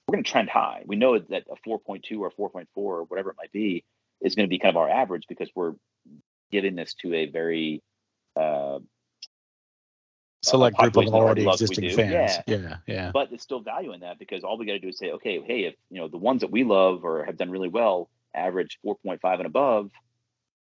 [0.09, 0.83] We're going to trend high.
[0.87, 3.85] We know that a 4.2 or 4.4 or whatever it might be
[4.21, 5.75] is going to be kind of our average because we're
[6.51, 7.83] giving this to a very
[8.35, 8.79] uh,
[10.49, 12.39] select group of already existing fans.
[12.47, 12.57] Yeah.
[12.57, 13.11] yeah, yeah.
[13.13, 15.41] But there's still value in that because all we got to do is say, okay,
[15.41, 18.79] hey, if you know the ones that we love or have done really well average
[18.85, 19.91] 4.5 and above,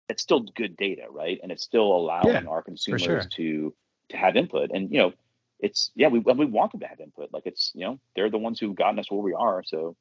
[0.09, 1.39] it's still good data, right?
[1.41, 3.23] And it's still allowing yeah, our consumers sure.
[3.23, 3.73] to
[4.09, 4.71] to have input.
[4.71, 5.13] And you know,
[5.59, 7.31] it's yeah, we we want them to have input.
[7.31, 9.63] Like it's you know, they're the ones who've gotten us where we are.
[9.65, 9.95] So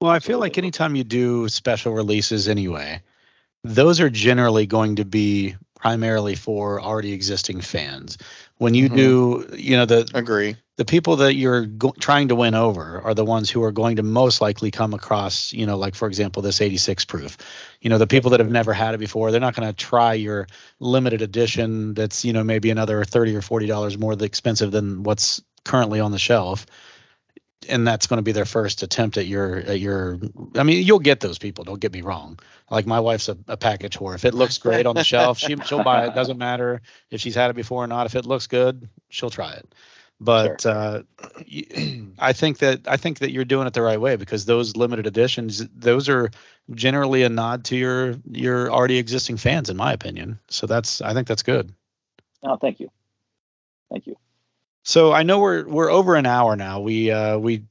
[0.00, 3.00] well, I feel like anytime you do special releases anyway,
[3.64, 8.16] those are generally going to be primarily for already existing fans.
[8.58, 8.96] When you mm-hmm.
[8.96, 13.14] do, you know, the agree the people that you're go- trying to win over are
[13.14, 16.42] the ones who are going to most likely come across, you know, like for example,
[16.42, 17.36] this 86 proof.
[17.80, 20.14] You know, the people that have never had it before, they're not going to try
[20.14, 20.48] your
[20.80, 25.42] limited edition that's, you know, maybe another 30 or 40 dollars more expensive than what's
[25.64, 26.66] currently on the shelf
[27.68, 30.18] and that's going to be their first attempt at your at your
[30.56, 32.38] i mean you'll get those people don't get me wrong.
[32.70, 34.14] Like my wife's a, a package whore.
[34.14, 36.14] If it looks great on the shelf she, she'll buy it.
[36.14, 38.06] Doesn't matter if she's had it before or not.
[38.06, 39.74] If it looks good she'll try it.
[40.20, 40.72] But sure.
[40.72, 41.02] uh,
[42.18, 45.06] i think that i think that you're doing it the right way because those limited
[45.06, 46.30] editions those are
[46.70, 50.38] generally a nod to your your already existing fans in my opinion.
[50.48, 51.72] So that's i think that's good.
[52.42, 52.90] Oh thank you.
[53.90, 54.16] Thank you
[54.84, 56.80] so I know we're we're over an hour now.
[56.80, 57.64] We uh, we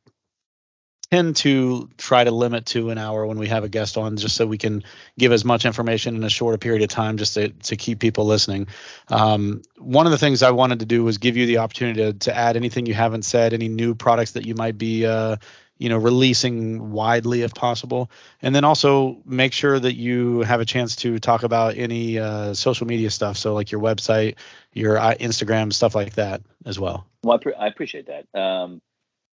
[1.12, 4.36] tend to try to limit to an hour when we have a guest on, just
[4.36, 4.84] so we can
[5.20, 8.26] give as much information in a shorter period of time, just to to keep people
[8.26, 8.68] listening.
[9.10, 12.14] Um, one of the things I wanted to do was give you the opportunity to
[12.14, 15.38] to add anything you haven't said, any new products that you might be uh,
[15.84, 18.10] you know releasing widely if possible.
[18.42, 22.54] And then also make sure that you have a chance to talk about any uh,
[22.54, 23.38] social media stuff.
[23.38, 24.36] So like your website
[24.72, 27.06] your uh, instagram stuff like that as well.
[27.24, 28.40] Well i, pre- I appreciate that.
[28.40, 28.82] Um,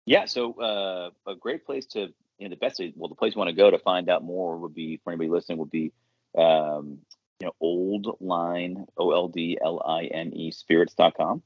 [0.04, 3.38] yeah so uh, a great place to you know the best well the place you
[3.38, 5.92] want to go to find out more would be for anybody listening would be
[6.36, 6.98] um,
[7.40, 11.42] you know old line o-l-d-l-i-n-e spirits.com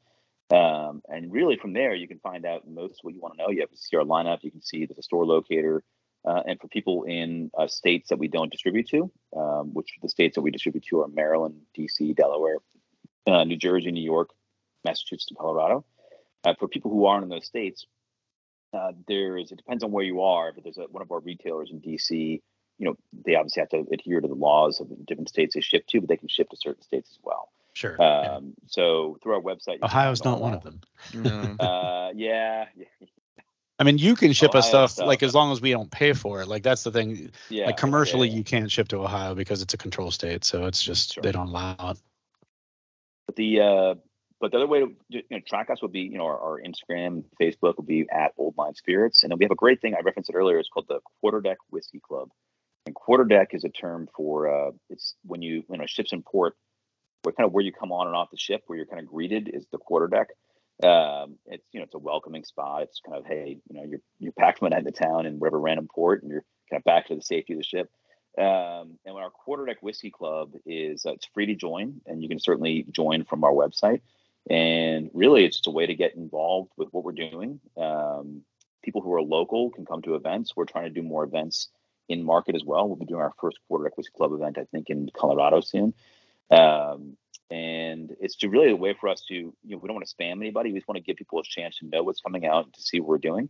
[0.51, 3.51] um, and really from there, you can find out most what you want to know.
[3.51, 4.43] You have to see our lineup.
[4.43, 5.83] You can see the store locator.
[6.25, 10.09] Uh, and for people in uh, states that we don't distribute to, um, which the
[10.09, 12.57] states that we distribute to are Maryland, DC, Delaware,
[13.27, 14.31] uh, New Jersey, New York,
[14.85, 15.85] Massachusetts, and Colorado.
[16.45, 17.87] Uh, for people who aren't in those states,
[18.75, 21.21] uh, there is, it depends on where you are, but there's a, one of our
[21.21, 22.11] retailers in DC,
[22.79, 25.61] you know, they obviously have to adhere to the laws of the different states they
[25.61, 27.51] ship to, but they can ship to certain states as well.
[27.79, 27.93] Sure.
[27.93, 28.41] Um, yeah.
[28.67, 30.81] So through our website, Ohio's not one of them.
[31.61, 32.65] uh, yeah.
[33.79, 35.89] I mean, you can ship Ohio us stuff, stuff, like as long as we don't
[35.89, 36.49] pay for it.
[36.49, 37.31] Like that's the thing.
[37.49, 37.67] Yeah.
[37.67, 38.39] Like commercially, yeah, yeah.
[38.39, 41.23] you can't ship to Ohio because it's a control state, so it's just sure.
[41.23, 41.99] they don't allow it.
[43.27, 43.95] But the uh,
[44.41, 46.61] but the other way to you know, track us would be you know our, our
[46.61, 49.95] Instagram, Facebook would be at Old Line Spirits, and then we have a great thing
[49.95, 50.59] I referenced it earlier.
[50.59, 52.31] It's called the Quarter Deck Whiskey Club,
[52.87, 56.23] and quarter deck is a term for uh, it's when you you know ship's in
[56.23, 56.57] port
[57.23, 59.07] what kind of where you come on and off the ship, where you're kind of
[59.07, 60.29] greeted, is the quarter deck.
[60.83, 62.83] Um, it's you know it's a welcoming spot.
[62.83, 65.59] It's kind of hey, you know you're you're packed from end of town in whatever
[65.61, 67.91] random port, and you're kind of back to the safety of the ship.
[68.39, 72.29] Um, and our quarter deck whiskey club is uh, it's free to join, and you
[72.29, 74.01] can certainly join from our website.
[74.49, 77.61] And really, it's just a way to get involved with what we're doing.
[77.77, 78.43] Um,
[78.85, 80.55] people who are local can come to events.
[80.55, 81.69] We're trying to do more events
[82.09, 82.87] in market as well.
[82.87, 85.93] We'll be doing our first quarter deck whiskey club event, I think, in Colorado soon.
[86.51, 87.17] Um,
[87.51, 90.15] and it's to really a way for us to, you know, we don't want to
[90.15, 90.73] spam anybody.
[90.73, 92.83] We just want to give people a chance to know what's coming out and to
[92.83, 93.49] see what we're doing.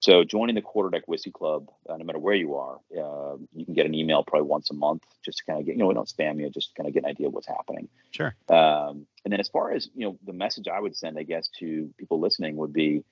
[0.00, 3.74] So joining the Quarterdeck Whiskey Club, uh, no matter where you are, uh, you can
[3.74, 5.94] get an email probably once a month just to kind of get, you know, we
[5.94, 7.88] don't spam you, just kind of get an idea of what's happening.
[8.12, 8.34] Sure.
[8.48, 11.48] Um, and then as far as, you know, the message I would send, I guess,
[11.58, 13.02] to people listening would be,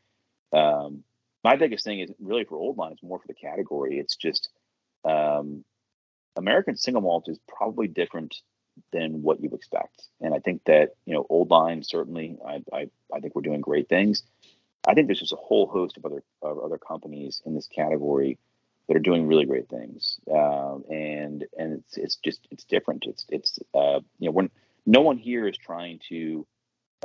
[0.53, 1.03] um,
[1.43, 3.99] my biggest thing is really for old line, it's more for the category.
[3.99, 4.49] It's just
[5.05, 5.65] um,
[6.37, 8.37] American single malt is probably different
[8.93, 10.03] than what you expect.
[10.21, 13.61] And I think that, you know, old line, certainly, I, I, I think we're doing
[13.61, 14.23] great things.
[14.87, 18.39] I think there's just a whole host of other, of other companies in this category
[18.87, 20.19] that are doing really great things.
[20.31, 23.05] Um, and, and it's, it's just, it's different.
[23.07, 24.51] It's, it's, uh, you know, when
[24.85, 26.47] no one here is trying to,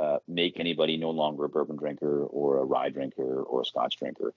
[0.00, 3.98] uh, make anybody no longer a bourbon drinker or a rye drinker or a scotch
[3.98, 4.32] drinker.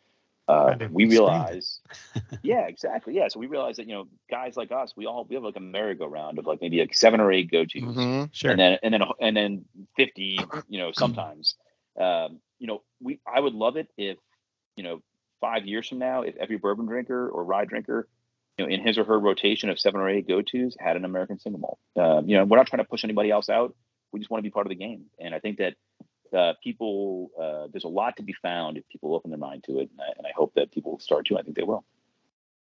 [0.47, 1.79] Uh, we realize,
[2.43, 3.27] yeah, exactly, yeah.
[3.29, 5.59] So we realize that you know, guys like us, we all we have like a
[5.61, 8.29] merry-go-round of like maybe like seven or eight go-tos, Mhm.
[8.31, 8.51] Sure.
[8.51, 9.65] and then and then and then
[9.95, 10.39] fifty,
[10.69, 11.55] you know, sometimes.
[11.97, 14.17] Um, you know, we I would love it if
[14.75, 15.01] you know
[15.39, 18.09] five years from now, if every bourbon drinker or rye drinker,
[18.57, 21.39] you know, in his or her rotation of seven or eight go-tos had an American
[21.39, 21.79] single malt.
[21.95, 23.73] Um, you know, we're not trying to push anybody else out.
[24.11, 25.75] We just want to be part of the game, and I think that
[26.33, 29.79] uh, people uh, there's a lot to be found if people open their mind to
[29.79, 31.37] it, and I, and I hope that people will start to.
[31.37, 31.83] I think they will.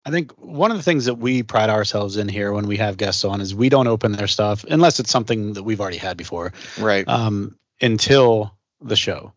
[0.04, 2.96] I think one of the things that we pride ourselves in here when we have
[2.96, 6.16] guests on is we don't open their stuff unless it's something that we've already had
[6.16, 7.06] before Right.
[7.08, 9.32] um, until the show.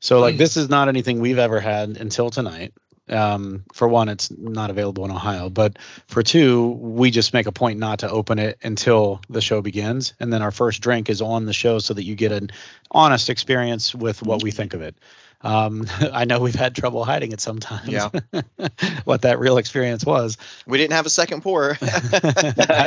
[0.00, 2.72] So like this is not anything we've ever had until tonight.
[3.12, 7.52] Um, for one, it's not available in Ohio, but for two, we just make a
[7.52, 11.20] point not to open it until the show begins, and then our first drink is
[11.20, 12.50] on the show so that you get an
[12.90, 14.96] honest experience with what we think of it.
[15.42, 17.88] Um, I know we've had trouble hiding it sometimes.
[17.88, 18.10] Yeah.
[19.04, 20.38] what that real experience was.
[20.66, 21.76] we didn't have a second pour.
[21.82, 22.86] yeah.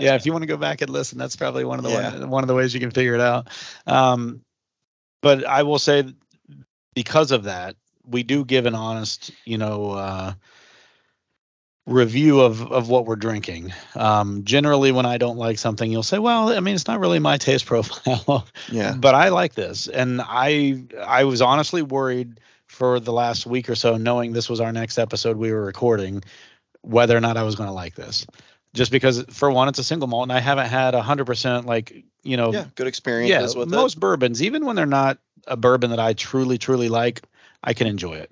[0.00, 2.18] yeah, if you want to go back and listen, that's probably one of the Yeah.
[2.18, 3.48] one, one of the ways you can figure it out.
[3.86, 4.40] Um,
[5.22, 6.04] but I will say,
[6.94, 7.76] because of that,
[8.06, 10.32] we do give an honest, you know, uh,
[11.86, 13.72] review of of what we're drinking.
[13.94, 17.18] Um, generally, when I don't like something, you'll say, "Well, I mean, it's not really
[17.18, 18.94] my taste profile." yeah.
[18.96, 23.74] but I like this, and I I was honestly worried for the last week or
[23.74, 26.22] so, knowing this was our next episode we were recording,
[26.82, 28.26] whether or not I was going to like this.
[28.74, 31.66] Just because, for one, it's a single malt, and I haven't had a hundred percent
[31.66, 32.66] like you know, Yeah.
[32.74, 34.00] Good yeah, experiences with most it.
[34.00, 37.22] bourbons, even when they're not a bourbon that I truly truly like,
[37.66, 38.30] I can enjoy it.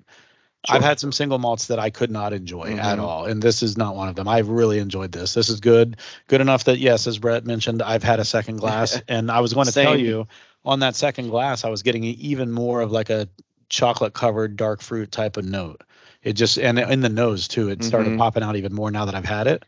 [0.67, 0.77] Sure.
[0.77, 3.01] I've had some single malts that I could not enjoy at Mhm.
[3.03, 4.27] all, and this is not one of them.
[4.27, 5.35] I've really enjoyed this.
[5.35, 8.99] This is good, good enough that yes, as Brett mentioned, I've had a second glass,
[9.07, 10.27] and I was going to tell you
[10.63, 13.29] on that second glass, I was getting even more of like a
[13.69, 15.81] chocolate covered dark fruit type of note.
[16.23, 18.17] It just and in the nose too, it started Mhm.
[18.17, 19.63] popping out even more now that I've had it,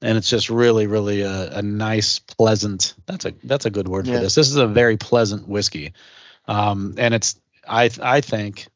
[0.00, 2.94] and it's just really, really a, a nice, pleasant.
[3.04, 4.14] That's a that's a good word Yeah.
[4.14, 4.34] for this.
[4.34, 5.92] This is a very pleasant whiskey,
[6.46, 7.38] um, and it's
[7.68, 8.68] I I think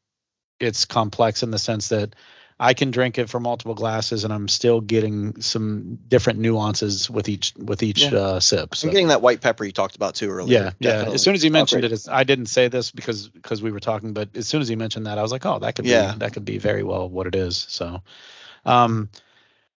[0.59, 2.15] it's complex in the sense that
[2.59, 7.27] I can drink it for multiple glasses and I'm still getting some different nuances with
[7.27, 8.17] each with each Yeah.
[8.17, 8.75] uh, sip.
[8.75, 10.73] So I'm getting that white pepper you talked about too earlier.
[10.79, 11.11] yeah, yeah.
[11.11, 11.91] As soon as he mentioned great.
[11.91, 14.75] it, I didn't say this because because we were talking, but as soon as he
[14.75, 16.13] mentioned that, I was like, oh, that could Yeah.
[16.13, 17.57] be that could be very well what it is.
[17.69, 18.01] So,
[18.65, 19.09] um,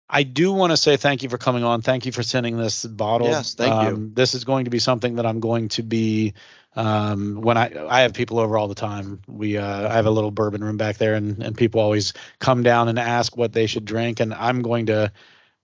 [0.09, 1.81] I do want to say thank you for coming on.
[1.81, 3.29] Thank you for sending this bottle.
[3.29, 3.89] Yes, thank you.
[3.89, 6.35] Um, This is going to be something that I'm going to be
[6.77, 9.21] um, when I I have people over all the time.
[9.29, 12.63] We uh, I have a little bourbon room back there, and and people always come
[12.63, 15.13] down and ask what they should drink, and I'm going to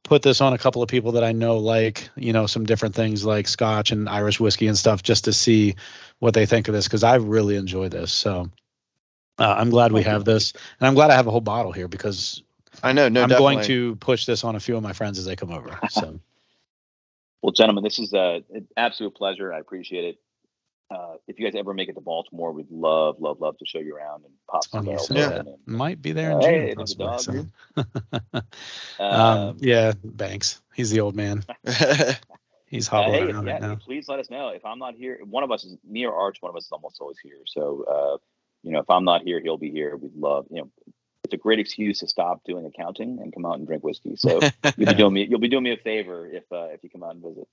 [0.03, 2.95] put this on a couple of people that I know like, you know, some different
[2.95, 5.77] things like scotch and Irish whiskey and stuff just to see
[6.21, 8.13] what they think of this because I really enjoy this.
[8.13, 8.51] So
[9.39, 10.53] uh, I'm glad we have this.
[10.81, 12.43] And I'm glad I have a whole bottle here because
[12.83, 13.09] I know.
[13.09, 13.57] No, I'm definitely.
[13.57, 15.79] going to push this on a few of my friends as they come over.
[15.91, 16.19] So
[17.43, 19.53] Well, gentlemen, this is a, an absolute pleasure.
[19.53, 20.19] I appreciate it.
[20.91, 23.79] Uh, if you guys ever make it to Baltimore, we'd love, love, love to show
[23.79, 25.29] you around and pop some funny you Yeah.
[25.43, 25.57] that.
[25.67, 26.77] might be there in Hey, June.
[26.79, 27.85] there's a possibly, dog.
[28.35, 28.43] so.
[28.99, 30.61] um, um, yeah, Banks.
[30.75, 31.45] He's the old man.
[32.67, 33.77] He's Uh, hey, around yeah, right now.
[33.77, 35.19] please let us know if I'm not here.
[35.25, 36.39] One of us is me or Arch.
[36.41, 37.39] One of us is almost always here.
[37.47, 38.19] So, uh,
[38.63, 39.97] you know, if I'm not here, he'll be here.
[39.97, 40.71] We'd love, you know,
[41.25, 44.17] it's a great excuse to stop doing accounting and come out and drink whiskey.
[44.17, 44.41] So
[44.77, 47.03] you'll be doing me, you'll be doing me a favor if uh, if you come
[47.05, 47.47] out and visit.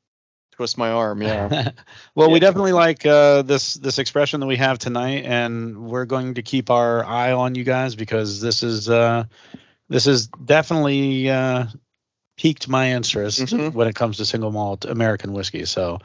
[0.57, 1.21] Twist my arm.
[1.21, 1.69] Yeah.
[2.15, 6.33] well, we definitely like uh, this this expression that we have tonight, and we're going
[6.33, 9.25] to keep our eye on you guys because this is uh,
[9.87, 11.65] this is definitely uh,
[12.37, 13.71] piqued my interest Mhm.
[13.73, 15.65] when it comes to single malt American whiskey.
[15.65, 15.99] So,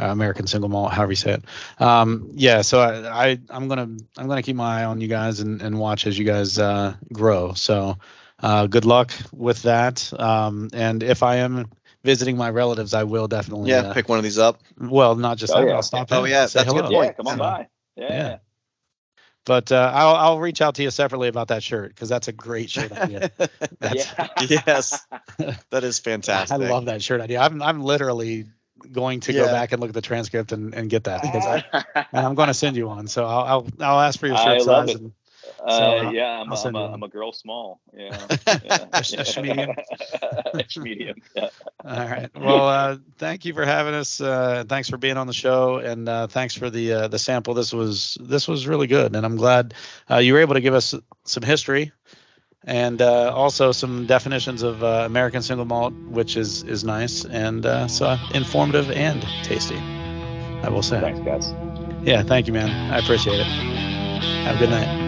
[0.00, 1.44] uh, American single malt, however you say it.
[1.78, 2.62] Um, yeah.
[2.62, 5.78] So I, I I'm gonna I'm gonna keep my eye on you guys and, and
[5.78, 7.52] watch as you guys uh, grow.
[7.52, 7.98] So,
[8.40, 10.10] uh, good luck with that.
[10.18, 11.66] Um, and if I am
[12.08, 13.70] visiting my relatives, I will definitely.
[13.70, 13.80] Yeah.
[13.80, 14.60] uh, Pick one of these up.
[14.80, 15.74] well, not just Oh, that, yeah.
[15.74, 16.90] I'll stop Oh, in, yeah, that's a good hello.
[16.90, 17.04] point.
[17.08, 17.68] Yeah, come on So, by.
[17.96, 18.08] Yeah.
[18.08, 18.38] yeah.
[19.44, 22.32] But uh, I'll I'll reach out to you separately about that shirt because that's a
[22.32, 23.30] great shirt idea.
[23.80, 24.28] That's, Yeah.
[24.66, 25.06] yes.
[25.70, 26.54] That is fantastic.
[26.54, 27.40] I love that shirt idea.
[27.40, 28.46] I'm I'm literally
[28.92, 31.64] going to go back and look at the transcript and, and get that because I,
[32.12, 33.06] and I'm going to send you one.
[33.08, 34.96] So I'll I'll, I'll ask for your I shirt love size.
[34.96, 35.00] it.
[35.02, 35.12] And,
[35.64, 36.92] Uh, So, yeah, I'm, a, I'm, a.
[36.92, 37.80] I'm a girl small.
[37.96, 38.26] Yeah.
[38.64, 39.42] Yeah.
[39.42, 39.70] medium?
[40.76, 41.16] Medium.
[41.34, 41.48] Yeah.
[41.84, 42.30] all right.
[42.34, 44.20] Well, uh, thank you for having us.
[44.20, 47.54] Uh, thanks for being on the show, and uh, thanks for the uh, the sample.
[47.54, 49.74] This was this was really good, and I'm glad
[50.10, 50.94] uh, you were able to give us
[51.24, 51.92] some history
[52.64, 57.64] and uh, also some definitions of uh, American single malt, which is is nice and
[57.64, 59.76] uh, so informative and tasty.
[60.62, 61.00] I will say.
[61.00, 61.52] Thanks, guys.
[62.02, 62.70] Yeah, thank you, man.
[62.92, 63.46] I appreciate it.
[63.46, 65.07] Have a good night.